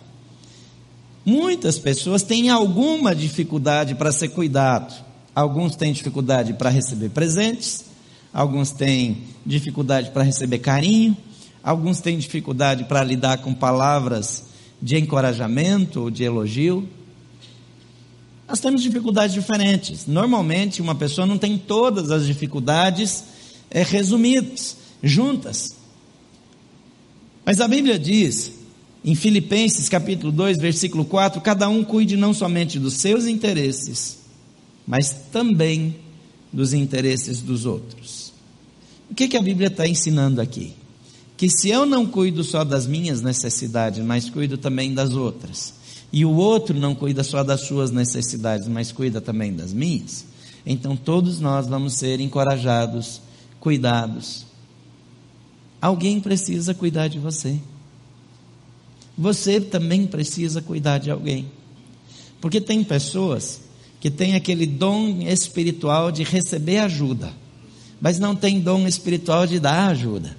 [1.30, 4.92] Muitas pessoas têm alguma dificuldade para ser cuidado.
[5.36, 7.86] Alguns têm dificuldade para receber presentes,
[8.34, 11.16] alguns têm dificuldade para receber carinho,
[11.64, 14.46] alguns têm dificuldade para lidar com palavras
[14.82, 16.90] de encorajamento ou de elogio.
[18.48, 20.08] Nós temos dificuldades diferentes.
[20.08, 23.24] Normalmente, uma pessoa não tem todas as dificuldades
[23.70, 25.76] é, resumidas, juntas.
[27.46, 28.59] Mas a Bíblia diz,
[29.04, 34.20] em Filipenses capítulo 2, versículo 4, cada um cuide não somente dos seus interesses,
[34.86, 35.96] mas também
[36.52, 38.34] dos interesses dos outros.
[39.10, 40.74] O que, que a Bíblia está ensinando aqui?
[41.38, 45.74] Que se eu não cuido só das minhas necessidades, mas cuido também das outras,
[46.12, 50.26] e o outro não cuida só das suas necessidades, mas cuida também das minhas,
[50.66, 53.22] então todos nós vamos ser encorajados,
[53.62, 54.46] cuidados.
[55.82, 57.58] Alguém precisa cuidar de você.
[59.20, 61.52] Você também precisa cuidar de alguém.
[62.40, 63.60] Porque tem pessoas
[64.00, 67.34] que têm aquele dom espiritual de receber ajuda,
[68.00, 70.38] mas não tem dom espiritual de dar ajuda.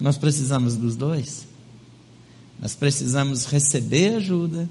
[0.00, 1.46] Nós precisamos dos dois.
[2.60, 4.68] Nós precisamos receber ajuda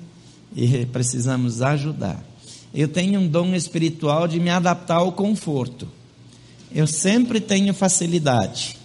[0.53, 2.21] e precisamos ajudar.
[2.73, 5.87] Eu tenho um dom espiritual de me adaptar ao conforto.
[6.69, 8.75] Eu sempre tenho facilidade.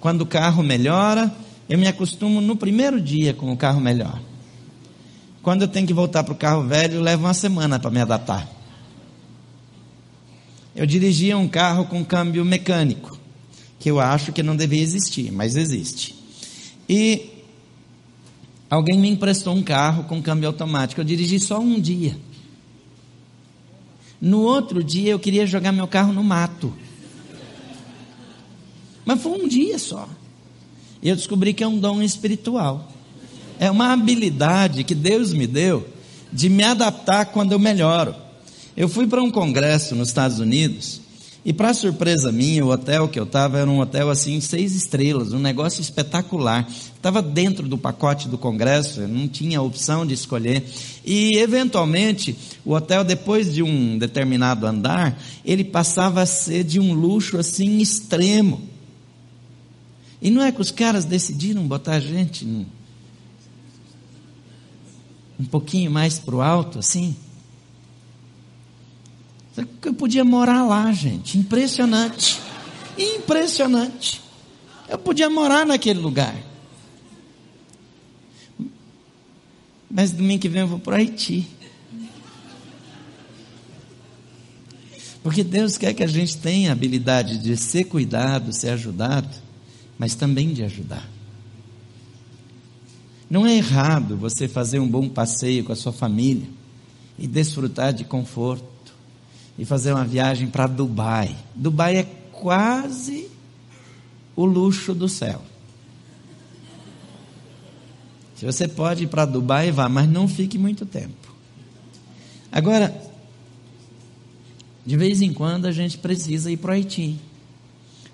[0.00, 1.30] Quando o carro melhora,
[1.72, 4.20] eu me acostumo no primeiro dia com o carro melhor.
[5.42, 8.46] Quando eu tenho que voltar para o carro velho, leva uma semana para me adaptar.
[10.76, 13.18] Eu dirigia um carro com câmbio mecânico,
[13.78, 16.14] que eu acho que não devia existir, mas existe.
[16.86, 17.42] E
[18.68, 21.00] alguém me emprestou um carro com câmbio automático.
[21.00, 22.14] Eu dirigi só um dia.
[24.20, 26.70] No outro dia eu queria jogar meu carro no mato.
[29.06, 30.06] Mas foi um dia só.
[31.02, 32.88] E eu descobri que é um dom espiritual.
[33.58, 35.86] É uma habilidade que Deus me deu
[36.32, 38.14] de me adaptar quando eu melhoro.
[38.76, 41.02] Eu fui para um congresso nos Estados Unidos
[41.44, 45.32] e para surpresa minha, o hotel que eu estava era um hotel assim, seis estrelas,
[45.32, 46.68] um negócio espetacular.
[46.94, 50.64] Estava dentro do pacote do congresso, não tinha opção de escolher.
[51.04, 56.94] E eventualmente, o hotel, depois de um determinado andar, ele passava a ser de um
[56.94, 58.71] luxo assim extremo.
[60.22, 62.64] E não é que os caras decidiram botar a gente um,
[65.44, 67.16] pouquinho mais para o alto, assim?
[69.84, 71.36] Eu podia morar lá, gente.
[71.36, 72.40] Impressionante.
[72.96, 74.22] Impressionante.
[74.88, 76.36] Eu podia morar naquele lugar.
[79.90, 81.48] Mas domingo que vem eu vou para Haiti.
[85.20, 89.28] Porque Deus quer que a gente tenha a habilidade de ser cuidado, ser ajudado,
[89.98, 91.08] mas também de ajudar.
[93.28, 96.46] Não é errado você fazer um bom passeio com a sua família
[97.18, 98.64] e desfrutar de conforto
[99.58, 101.34] e fazer uma viagem para Dubai.
[101.54, 103.28] Dubai é quase
[104.36, 105.40] o luxo do céu.
[108.36, 111.32] Se você pode ir para Dubai, vá, mas não fique muito tempo.
[112.50, 112.92] Agora,
[114.84, 117.18] de vez em quando a gente precisa ir para o Haiti.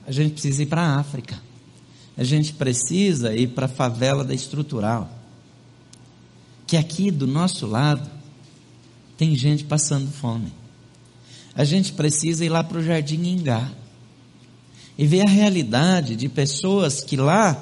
[0.06, 1.40] A gente precisa ir para a África.
[2.18, 5.10] A gente precisa ir para a favela da estrutural.
[6.66, 8.10] Que aqui do nosso lado
[9.16, 10.52] tem gente passando fome
[11.58, 13.68] a gente precisa ir lá para o Jardim Ingá
[14.96, 17.60] e ver a realidade de pessoas que lá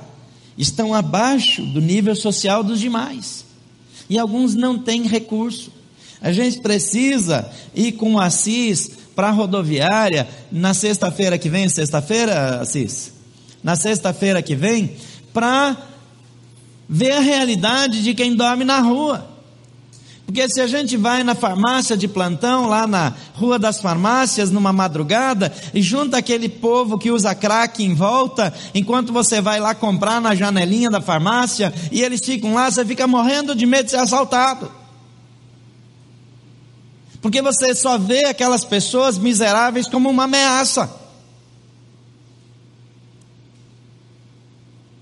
[0.59, 3.47] estão abaixo do nível social dos demais.
[4.11, 5.73] E alguns não têm recurso.
[6.21, 12.61] A gente precisa ir com o Assis para a rodoviária na sexta-feira que vem, sexta-feira,
[12.61, 13.16] Assis?
[13.67, 14.97] Na sexta-feira que vem,
[15.35, 15.77] para
[16.89, 19.29] ver a realidade de quem dorme na rua.
[20.25, 24.73] Porque se a gente vai na farmácia de plantão, lá na Rua das Farmácias, numa
[24.73, 30.21] madrugada, e junta aquele povo que usa crack em volta, enquanto você vai lá comprar
[30.21, 33.99] na janelinha da farmácia, e eles ficam lá, você fica morrendo de medo de ser
[33.99, 34.71] assaltado.
[37.21, 41.05] Porque você só vê aquelas pessoas miseráveis como uma ameaça.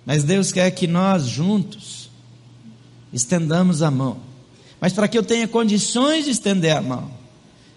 [0.04, 2.10] Mas Deus quer que nós juntos
[3.12, 4.34] estendamos a mão
[4.84, 7.10] mas para que eu tenha condições de estender a mão,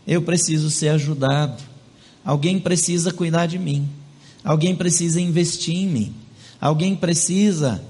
[0.06, 1.64] eu preciso ser ajudado.
[2.22, 3.88] Alguém precisa cuidar de mim.
[4.44, 6.16] Alguém precisa investir em mim.
[6.60, 7.82] Alguém precisa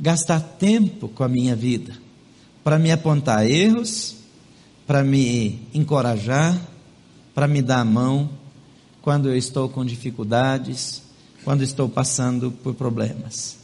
[0.00, 1.94] gastar tempo com a minha vida
[2.64, 4.16] para me apontar erros,
[4.84, 6.60] para me encorajar,
[7.36, 8.28] para me dar a mão
[9.00, 11.03] quando eu estou com dificuldades,
[11.44, 13.58] quando estou passando por problemas.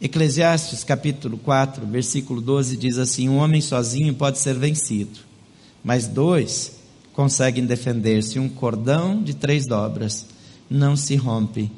[0.00, 5.20] Eclesiastes capítulo 4, versículo 12 diz assim: Um homem sozinho pode ser vencido,
[5.84, 6.76] mas dois
[7.12, 8.38] conseguem defender-se.
[8.38, 10.26] Um cordão de três dobras
[10.68, 11.70] não se rompe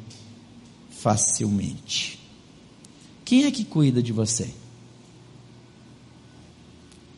[0.90, 2.18] facilmente.
[3.24, 4.48] Quem é que cuida de você?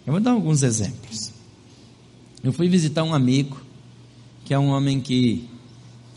[0.06, 1.32] Eu vou dar alguns exemplos.
[2.42, 3.60] Eu fui visitar um amigo,
[4.44, 5.48] que é um homem que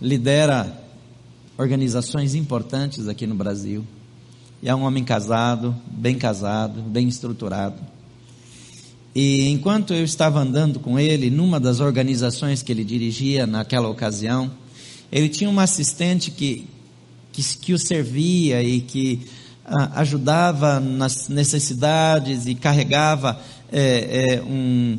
[0.01, 0.82] lidera
[1.63, 3.85] organizações importantes aqui no Brasil.
[4.61, 7.77] E é um homem casado, bem casado, bem estruturado.
[9.15, 14.51] E enquanto eu estava andando com ele, numa das organizações que ele dirigia naquela ocasião,
[15.11, 16.67] ele tinha uma assistente que,
[17.31, 19.21] que, que o servia e que
[19.65, 23.39] ah, ajudava nas necessidades e carregava
[23.71, 24.97] é, é, um,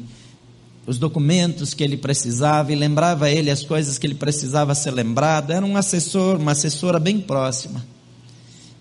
[0.86, 5.52] os documentos que ele precisava e lembrava ele as coisas que ele precisava ser lembrado.
[5.52, 7.84] Era um assessor, uma assessora bem próxima.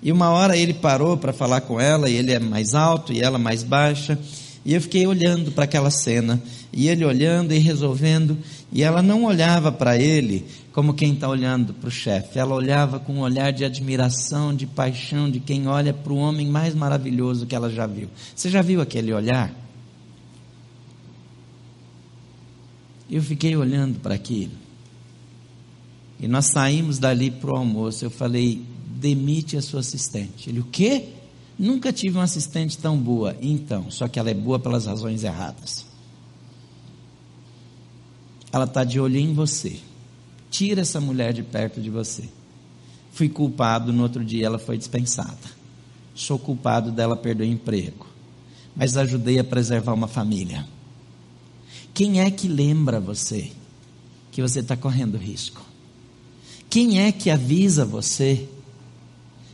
[0.01, 3.21] E uma hora ele parou para falar com ela, e ele é mais alto e
[3.21, 4.19] ela mais baixa,
[4.65, 6.43] e eu fiquei olhando para aquela cena,
[6.73, 8.37] e ele olhando e resolvendo,
[8.69, 12.99] e ela não olhava para ele como quem está olhando para o chefe, ela olhava
[12.99, 17.45] com um olhar de admiração, de paixão, de quem olha para o homem mais maravilhoso
[17.45, 18.09] que ela já viu.
[18.35, 19.53] Você já viu aquele olhar?
[23.13, 24.53] Eu fiquei olhando para aquilo.
[26.19, 28.03] E nós saímos dali para o almoço.
[28.03, 28.65] Eu falei:
[28.99, 30.49] demite a sua assistente.
[30.49, 31.09] Ele, o quê?
[31.57, 33.37] Nunca tive uma assistente tão boa.
[33.39, 35.85] Então, só que ela é boa pelas razões erradas.
[38.51, 39.79] Ela está de olho em você.
[40.49, 42.27] Tira essa mulher de perto de você.
[43.11, 45.37] Fui culpado, no outro dia ela foi dispensada.
[46.15, 48.07] Sou culpado dela perder o emprego.
[48.75, 50.65] Mas ajudei a preservar uma família.
[51.93, 53.51] Quem é que lembra você
[54.31, 55.61] que você está correndo risco?
[56.69, 58.49] Quem é que avisa você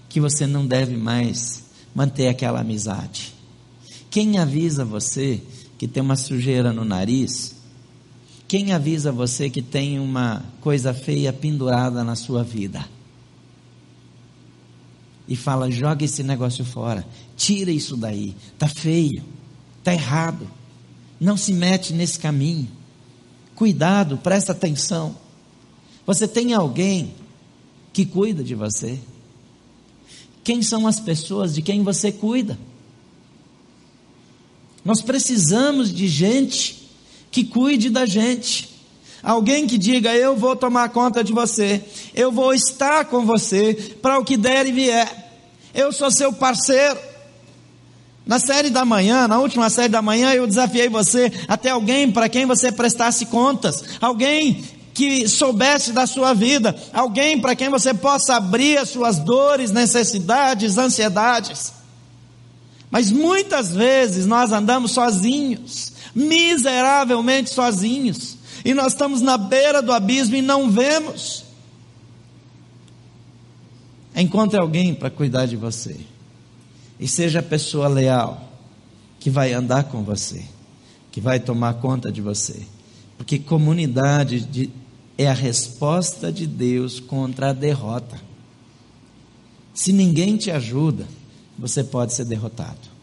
[0.08, 3.34] que você não deve mais manter aquela amizade?
[4.10, 5.42] Quem avisa você
[5.78, 7.56] que tem uma sujeira no nariz?
[8.48, 12.88] Quem avisa você que tem uma coisa feia pendurada na sua vida?
[15.28, 19.24] E fala: joga esse negócio fora, tira isso daí, tá feio,
[19.84, 20.59] tá errado.
[21.20, 22.70] Não se mete nesse caminho.
[23.56, 25.16] Cuidado, presta atenção.
[26.06, 27.14] Você tem alguém
[27.92, 28.98] que cuida de você?
[30.44, 32.58] Quem são as pessoas de quem você cuida?
[34.84, 36.90] Nós precisamos de gente
[37.30, 38.70] que cuide da gente.
[39.22, 41.84] Alguém que diga: Eu vou tomar conta de você,
[42.16, 45.32] eu vou estar com você para o que der e vier,
[45.74, 47.09] eu sou seu parceiro.
[48.30, 52.30] Na série da manhã, na última série da manhã, eu desafiei você até alguém para
[52.30, 54.64] quem você prestasse contas, alguém
[54.94, 60.78] que soubesse da sua vida, alguém para quem você possa abrir as suas dores, necessidades,
[60.78, 61.74] ansiedades.
[62.92, 70.36] Mas muitas vezes nós andamos sozinhos, miseravelmente sozinhos, e nós estamos na beira do abismo
[70.36, 71.46] e não vemos.
[74.16, 76.00] Encontre alguém para cuidar de você.
[77.00, 78.50] E seja a pessoa leal
[79.20, 80.44] que vai andar com você,
[81.12, 82.62] que vai tomar conta de você.
[83.18, 84.70] Porque comunidade de,
[85.18, 88.20] é a resposta de Deus contra a derrota.
[89.74, 91.08] Se ninguém te ajuda,
[91.58, 93.00] você pode ser derrotado.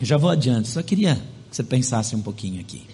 [0.00, 1.16] já vou adiante, só queria
[1.50, 2.86] que você pensasse um pouquinho aqui.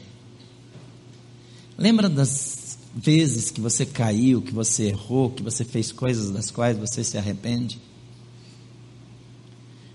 [1.76, 6.78] Lembra das vezes que você caiu, que você errou, que você fez coisas das quais
[6.78, 7.78] você se arrepende?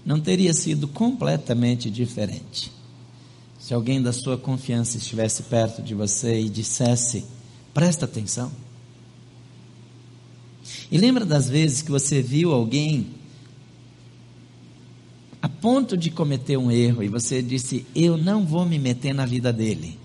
[0.09, 2.71] Não teria sido completamente diferente.
[3.59, 7.23] Se alguém da sua confiança estivesse perto de você e dissesse:
[7.75, 8.51] presta atenção.
[10.89, 13.05] E lembra das vezes que você viu alguém
[15.39, 19.27] a ponto de cometer um erro e você disse: Eu não vou me meter na
[19.27, 19.99] vida dele.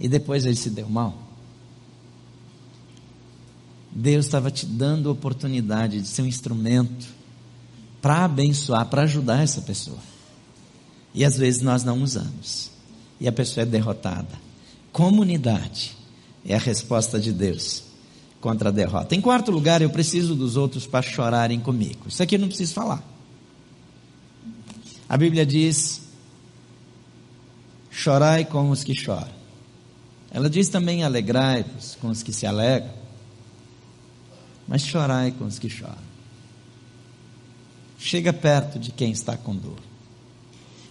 [0.00, 1.14] E depois ele se deu mal?
[3.92, 7.15] Deus estava te dando a oportunidade de ser um instrumento
[8.06, 9.98] para abençoar, para ajudar essa pessoa.
[11.12, 12.70] E às vezes nós não usamos.
[13.18, 14.28] E a pessoa é derrotada.
[14.92, 15.96] Comunidade
[16.44, 17.82] é a resposta de Deus
[18.40, 19.16] contra a derrota.
[19.16, 22.06] Em quarto lugar, eu preciso dos outros para chorarem comigo.
[22.06, 23.02] Isso aqui eu não preciso falar.
[25.08, 26.02] A Bíblia diz:
[27.90, 29.34] chorai com os que choram.
[30.30, 32.94] Ela diz também: alegrai-vos com os que se alegram.
[34.68, 36.15] Mas chorai com os que choram.
[37.98, 39.78] Chega perto de quem está com dor.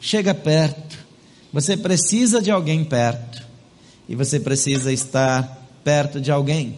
[0.01, 0.97] Chega perto.
[1.51, 3.43] Você precisa de alguém perto.
[4.08, 6.78] E você precisa estar perto de alguém.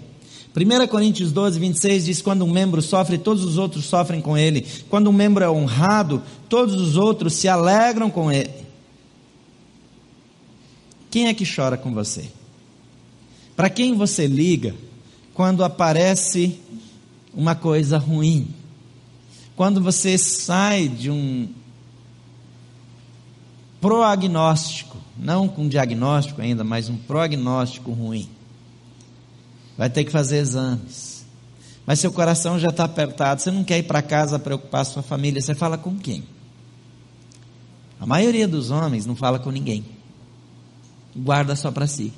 [0.55, 4.65] 1 Coríntios 12, 26 diz: Quando um membro sofre, todos os outros sofrem com ele.
[4.89, 8.67] Quando um membro é honrado, todos os outros se alegram com ele.
[11.11, 12.25] Quem é que chora com você?
[13.55, 14.75] Para quem você liga
[15.33, 16.59] quando aparece
[17.33, 18.47] uma coisa ruim?
[19.57, 21.49] Quando você sai de um
[23.81, 28.29] prognóstico, não com diagnóstico ainda, mas um prognóstico ruim,
[29.75, 31.25] vai ter que fazer exames.
[31.87, 35.41] Mas seu coração já está apertado, você não quer ir para casa preocupar sua família,
[35.41, 36.23] você fala com quem?
[37.99, 39.83] A maioria dos homens não fala com ninguém.
[41.15, 42.13] Guarda só para si.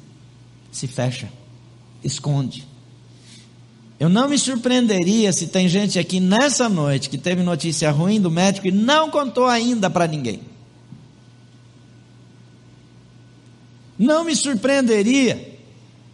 [0.74, 1.32] Se fecha.
[2.04, 2.68] Esconde.
[4.00, 8.32] Eu não me surpreenderia se tem gente aqui nessa noite que teve notícia ruim do
[8.32, 10.39] médico e não contou ainda para ninguém.
[13.97, 15.60] Não me surpreenderia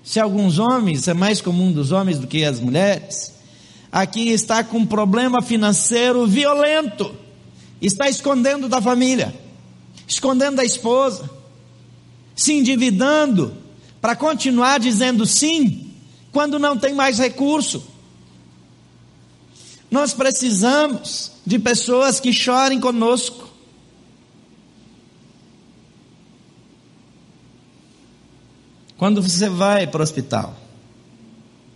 [0.04, 3.34] se alguns homens, é mais comum dos homens do que as mulheres,
[3.92, 7.14] aqui está com um problema financeiro violento,
[7.80, 9.34] está escondendo da família,
[10.08, 11.30] escondendo da esposa,
[12.36, 13.56] se endividando
[14.02, 15.85] para continuar dizendo sim
[16.36, 17.82] quando não tem mais recurso.
[19.90, 23.48] Nós precisamos de pessoas que chorem conosco.
[28.98, 30.54] Quando você vai para o hospital,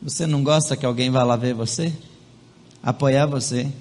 [0.02, 1.94] você não gosta que alguém vá lá ver você?
[2.84, 3.72] Apoiar você?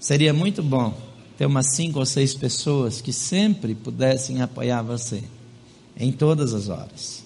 [0.00, 1.00] Seria muito bom
[1.38, 5.22] ter umas cinco ou seis pessoas que sempre pudessem apoiar você,
[6.00, 7.22] em todas as horas.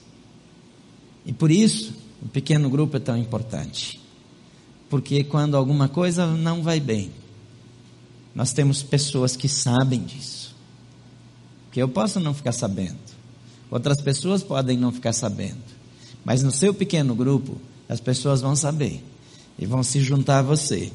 [1.25, 4.01] E por isso, o pequeno grupo é tão importante.
[4.91, 7.11] Porque quando alguma coisa não vai bem,
[8.35, 10.55] nós temos pessoas que sabem disso.
[11.71, 12.99] Que eu posso não ficar sabendo,
[13.71, 15.63] outras pessoas podem não ficar sabendo,
[16.25, 19.03] mas no seu pequeno grupo, as pessoas vão saber
[19.59, 20.93] e vão se juntar a você.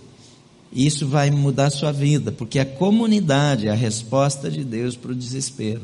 [0.71, 5.11] Isso vai mudar a sua vida, porque a comunidade é a resposta de Deus para
[5.11, 5.81] o desespero.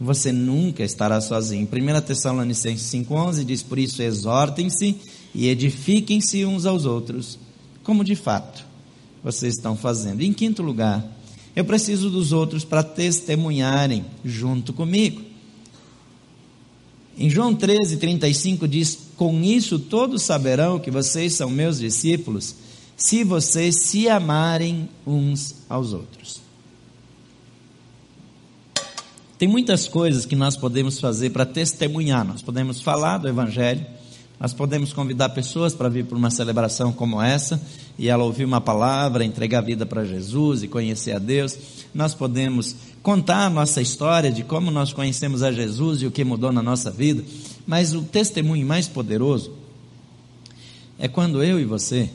[0.00, 1.66] Você nunca estará sozinho.
[1.66, 4.96] 1 Tessalonicenses 5,11 diz: Por isso exortem-se
[5.34, 7.38] e edifiquem-se uns aos outros,
[7.82, 8.64] como de fato
[9.22, 10.22] vocês estão fazendo.
[10.22, 11.04] Em quinto lugar,
[11.54, 15.22] eu preciso dos outros para testemunharem junto comigo.
[17.16, 22.54] Em João 13, 35 diz: Com isso todos saberão que vocês são meus discípulos,
[22.96, 26.47] se vocês se amarem uns aos outros.
[29.38, 32.26] Tem muitas coisas que nós podemos fazer para testemunhar.
[32.26, 33.86] Nós podemos falar do Evangelho,
[34.40, 37.60] nós podemos convidar pessoas para vir para uma celebração como essa
[37.96, 41.56] e ela ouvir uma palavra, entregar a vida para Jesus e conhecer a Deus.
[41.94, 46.24] Nós podemos contar a nossa história de como nós conhecemos a Jesus e o que
[46.24, 47.22] mudou na nossa vida.
[47.64, 49.52] Mas o testemunho mais poderoso
[50.98, 52.10] é quando eu e você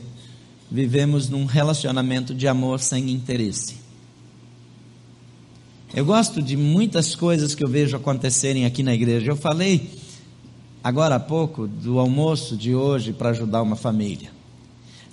[0.70, 3.83] vivemos num relacionamento de amor sem interesse.
[5.96, 9.30] Eu gosto de muitas coisas que eu vejo acontecerem aqui na igreja.
[9.30, 9.90] Eu falei
[10.82, 14.28] agora há pouco do almoço de hoje para ajudar uma família.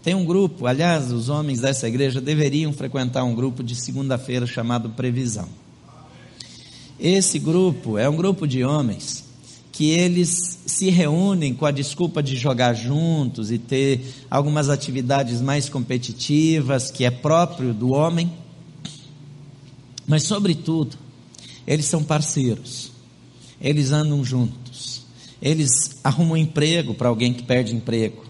[0.02, 4.90] Tem um grupo, aliás, os homens dessa igreja deveriam frequentar um grupo de segunda-feira chamado
[4.90, 5.48] Previsão.
[7.00, 9.24] Esse grupo é um grupo de homens
[9.72, 14.02] que eles se reúnem com a desculpa de jogar juntos e ter
[14.32, 18.32] algumas atividades mais competitivas, que é próprio do homem.
[20.08, 20.98] Mas, sobretudo,
[21.66, 22.92] eles são parceiros,
[23.62, 25.04] eles andam juntos,
[25.42, 28.26] eles arrumam emprego para alguém que perde emprego,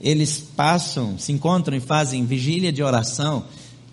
[0.00, 3.44] eles passam, se encontram e fazem vigília de oração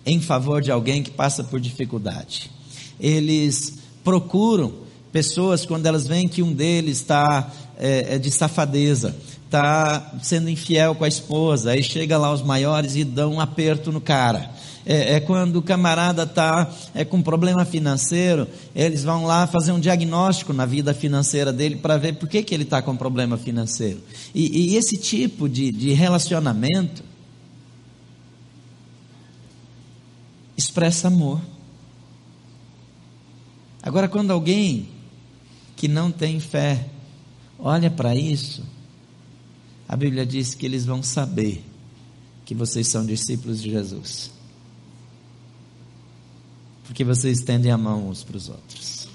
[0.04, 2.50] em favor de alguém que passa por dificuldade.
[2.98, 4.72] Eles procuram
[5.12, 11.04] pessoas quando elas veem que um deles está é, de safadeza, está sendo infiel com
[11.04, 14.50] a esposa, aí chega lá os maiores e dão um aperto no cara
[14.84, 19.80] é, é quando o camarada está é, com problema financeiro, eles vão lá fazer um
[19.80, 24.00] diagnóstico na vida financeira dele para ver por que, que ele está com problema financeiro.
[24.34, 27.02] E, e esse tipo de, de relacionamento
[30.56, 31.40] expressa amor.
[33.82, 34.88] Agora, quando alguém
[35.76, 36.86] que não tem fé
[37.58, 38.64] olha para isso,
[39.88, 41.64] a Bíblia diz que eles vão saber
[42.44, 44.39] que vocês são discípulos de Jesus
[46.90, 49.06] porque vocês estendem a mão uns para os outros.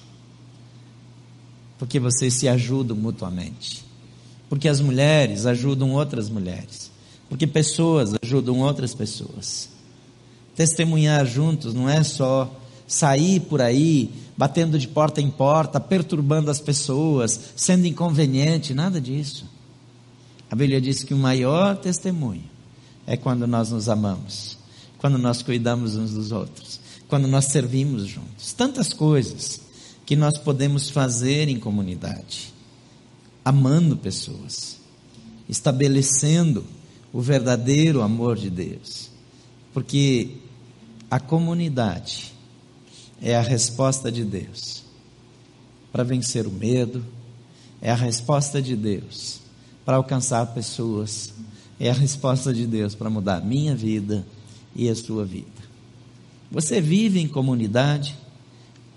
[1.78, 3.84] Porque vocês se ajudam mutuamente.
[4.48, 6.90] Porque as mulheres ajudam outras mulheres.
[7.28, 9.68] Porque pessoas ajudam outras pessoas.
[10.56, 12.50] Testemunhar juntos não é só
[12.88, 19.46] sair por aí, batendo de porta em porta, perturbando as pessoas, sendo inconveniente, nada disso.
[20.50, 22.46] A Bíblia diz que o maior testemunho
[23.06, 24.58] é quando nós nos amamos,
[24.98, 28.54] quando nós cuidamos uns dos outros quando nós servimos juntos.
[28.54, 29.62] Tantas coisas
[30.06, 32.54] que nós podemos fazer em comunidade,
[33.44, 34.78] amando pessoas,
[35.48, 36.64] estabelecendo
[37.12, 39.10] o verdadeiro amor de Deus,
[39.74, 40.38] porque
[41.10, 42.34] a comunidade
[43.22, 44.84] é a resposta de Deus
[45.92, 47.06] para vencer o medo,
[47.82, 49.40] é a resposta de Deus
[49.86, 51.34] para alcançar pessoas,
[51.80, 54.26] é a resposta de Deus para mudar a minha vida
[54.76, 55.55] e a sua vida.
[56.52, 58.16] Você vive em comunidade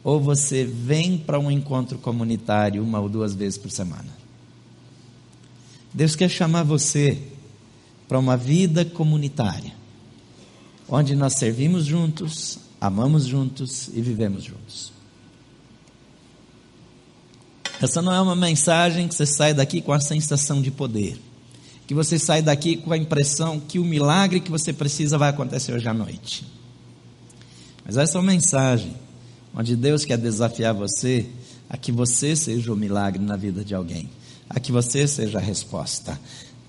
[0.05, 4.09] ou você vem para um encontro comunitário uma ou duas vezes por semana?
[5.93, 7.19] Deus quer chamar você
[8.07, 9.73] para uma vida comunitária,
[10.89, 14.93] onde nós servimos juntos, amamos juntos e vivemos juntos.
[17.81, 21.21] Essa não é uma mensagem que você sai daqui com a sensação de poder.
[21.87, 25.73] Que você sai daqui com a impressão que o milagre que você precisa vai acontecer
[25.73, 26.58] hoje à noite.
[27.89, 28.95] Mas essa é uma mensagem
[29.55, 31.27] onde Deus quer desafiar você
[31.71, 34.11] a que você seja o milagre na vida de alguém,
[34.47, 36.21] a que você seja a resposta.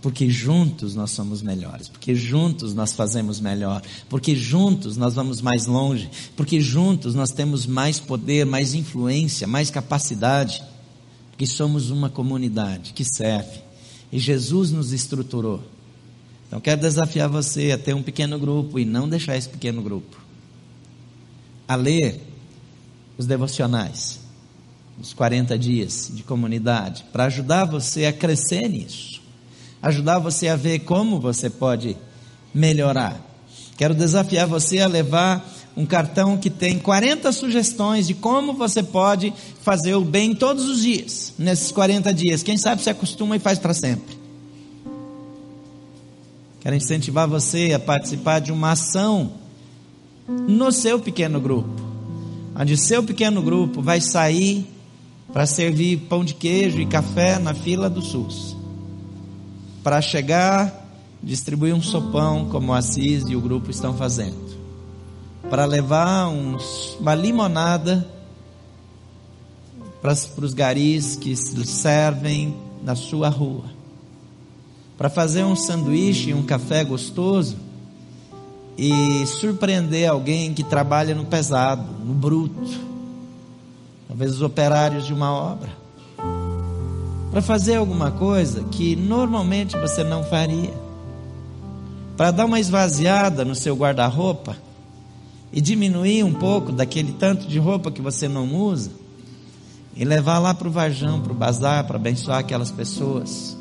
[0.01, 5.65] Porque juntos nós somos melhores, porque juntos nós fazemos melhor, porque juntos nós vamos mais
[5.65, 10.63] longe, porque juntos nós temos mais poder, mais influência, mais capacidade,
[11.31, 13.59] porque somos uma comunidade que serve
[14.09, 15.61] e Jesus nos estruturou.
[16.47, 20.28] Então quero desafiar você a ter um pequeno grupo e não deixar esse pequeno grupo
[21.69, 22.21] a ler
[23.17, 24.19] os devocionais,
[24.99, 29.19] os 40 dias de comunidade, para ajudar você a crescer nisso
[29.81, 31.97] ajudar você a ver como você pode
[32.53, 33.19] melhorar.
[33.77, 35.47] Quero desafiar você a levar
[35.77, 40.81] um cartão que tem 40 sugestões de como você pode fazer o bem todos os
[40.81, 42.43] dias, nesses 40 dias.
[42.43, 44.19] Quem sabe se acostuma e faz para sempre.
[46.59, 49.31] Quero incentivar você a participar de uma ação
[50.29, 51.81] no seu pequeno grupo,
[52.55, 54.67] onde seu pequeno grupo vai sair
[55.33, 58.55] para servir pão de queijo e café na fila do SUS.
[59.83, 60.87] Para chegar,
[61.21, 64.37] distribuir um sopão, como o Assis e o grupo estão fazendo,
[65.49, 68.07] para levar uns, uma limonada
[70.01, 73.65] para, para os garis que servem na sua rua,
[74.97, 77.68] para fazer um sanduíche e um café gostoso
[78.81, 82.79] e surpreender alguém que trabalha no pesado, no bruto,
[84.07, 85.69] talvez os operários de uma obra.
[87.29, 90.73] Para fazer alguma coisa que normalmente você não faria,
[92.15, 94.55] para dar uma esvaziada no seu guarda-roupa
[95.51, 98.91] e diminuir um pouco daquele tanto de roupa que você não usa
[99.93, 103.57] e levar lá para o varjão, para o bazar, para abençoar aquelas pessoas,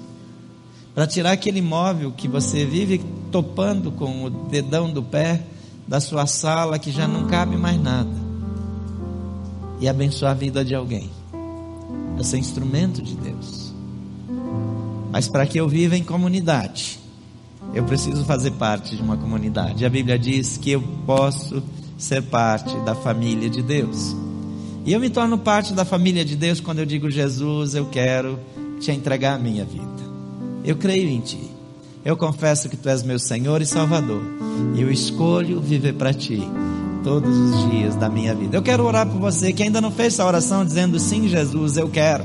[0.99, 5.45] para tirar aquele móvel que você vive topando com o dedão do pé
[5.87, 8.11] da sua sala que já não cabe mais nada
[9.81, 11.09] e abençoar a vida de alguém.
[12.17, 13.73] Você é instrumento de Deus.
[15.13, 16.99] Mas para que eu viva em comunidade,
[17.73, 19.87] eu preciso fazer parte de uma comunidade.
[19.87, 21.63] A Bíblia diz que eu posso
[21.97, 24.17] ser parte da família de Deus.
[24.85, 28.37] E eu me torno parte da família de Deus quando eu digo, Jesus, eu quero
[28.81, 29.98] te entregar a minha vida.
[30.69, 31.41] Eu creio em ti.
[32.05, 34.21] Eu confesso que tu és meu Senhor e Salvador.
[34.77, 36.43] E eu escolho viver para ti
[37.03, 38.55] todos os dias da minha vida.
[38.55, 41.89] Eu quero orar por você que ainda não fez essa oração dizendo sim, Jesus, eu
[41.89, 42.25] quero.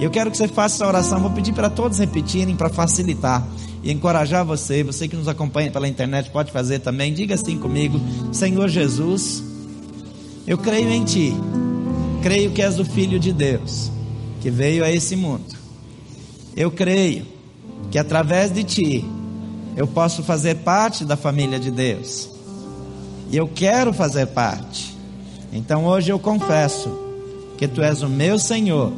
[0.00, 1.20] Eu quero que você faça essa oração.
[1.20, 3.46] Vou pedir para todos repetirem para facilitar
[3.82, 4.82] e encorajar você.
[4.82, 7.12] Você que nos acompanha pela internet pode fazer também.
[7.12, 8.00] Diga assim comigo:
[8.32, 9.44] Senhor Jesus,
[10.46, 11.34] eu creio em Ti.
[12.22, 13.90] Creio que és o Filho de Deus
[14.40, 15.54] que veio a esse mundo.
[16.56, 17.36] Eu creio
[17.90, 19.04] que através de Ti
[19.76, 22.28] eu posso fazer parte da família de Deus.
[23.30, 24.96] E eu quero fazer parte.
[25.52, 26.90] Então hoje eu confesso
[27.56, 28.92] que Tu és o meu Senhor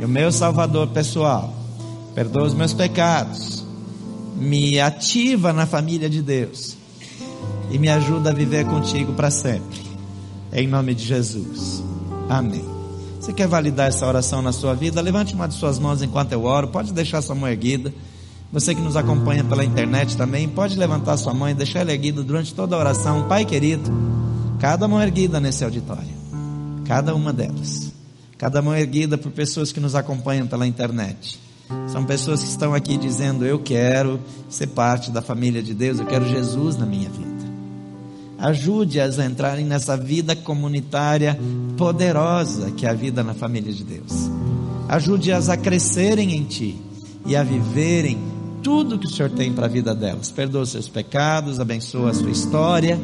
[0.00, 1.54] e o meu Salvador pessoal.
[2.14, 3.64] Perdoa os meus pecados.
[4.36, 6.76] Me ativa na família de Deus.
[7.70, 9.80] E me ajuda a viver contigo para sempre.
[10.52, 11.82] Em nome de Jesus.
[12.28, 12.64] Amém.
[13.20, 15.00] Você quer validar essa oração na sua vida?
[15.00, 16.68] Levante uma de suas mãos enquanto eu oro.
[16.68, 17.92] Pode deixar sua mão erguida.
[18.52, 22.22] Você que nos acompanha pela internet também, pode levantar sua mão e deixar ela erguida
[22.22, 23.28] durante toda a oração.
[23.28, 23.90] Pai querido,
[24.58, 26.20] cada mão erguida nesse auditório.
[26.84, 27.92] Cada uma delas.
[28.36, 31.38] Cada mão erguida por pessoas que nos acompanham pela internet.
[31.86, 36.06] São pessoas que estão aqui dizendo: Eu quero ser parte da família de Deus, eu
[36.06, 37.30] quero Jesus na minha vida.
[38.36, 41.38] Ajude-as a entrarem nessa vida comunitária
[41.76, 44.10] poderosa que é a vida na família de Deus.
[44.88, 46.76] Ajude-as a crescerem em Ti
[47.26, 48.18] e a viverem
[48.62, 50.30] tudo que o Senhor tem para a vida delas.
[50.30, 52.98] Perdoa os seus pecados, abençoa a sua história.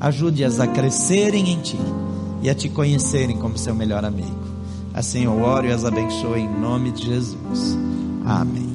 [0.00, 1.78] Ajude-as a crescerem em Ti
[2.42, 4.46] e a Te conhecerem como seu melhor amigo.
[4.94, 7.76] Assim eu oro e as abençoo em nome de Jesus.
[8.24, 8.64] Amém.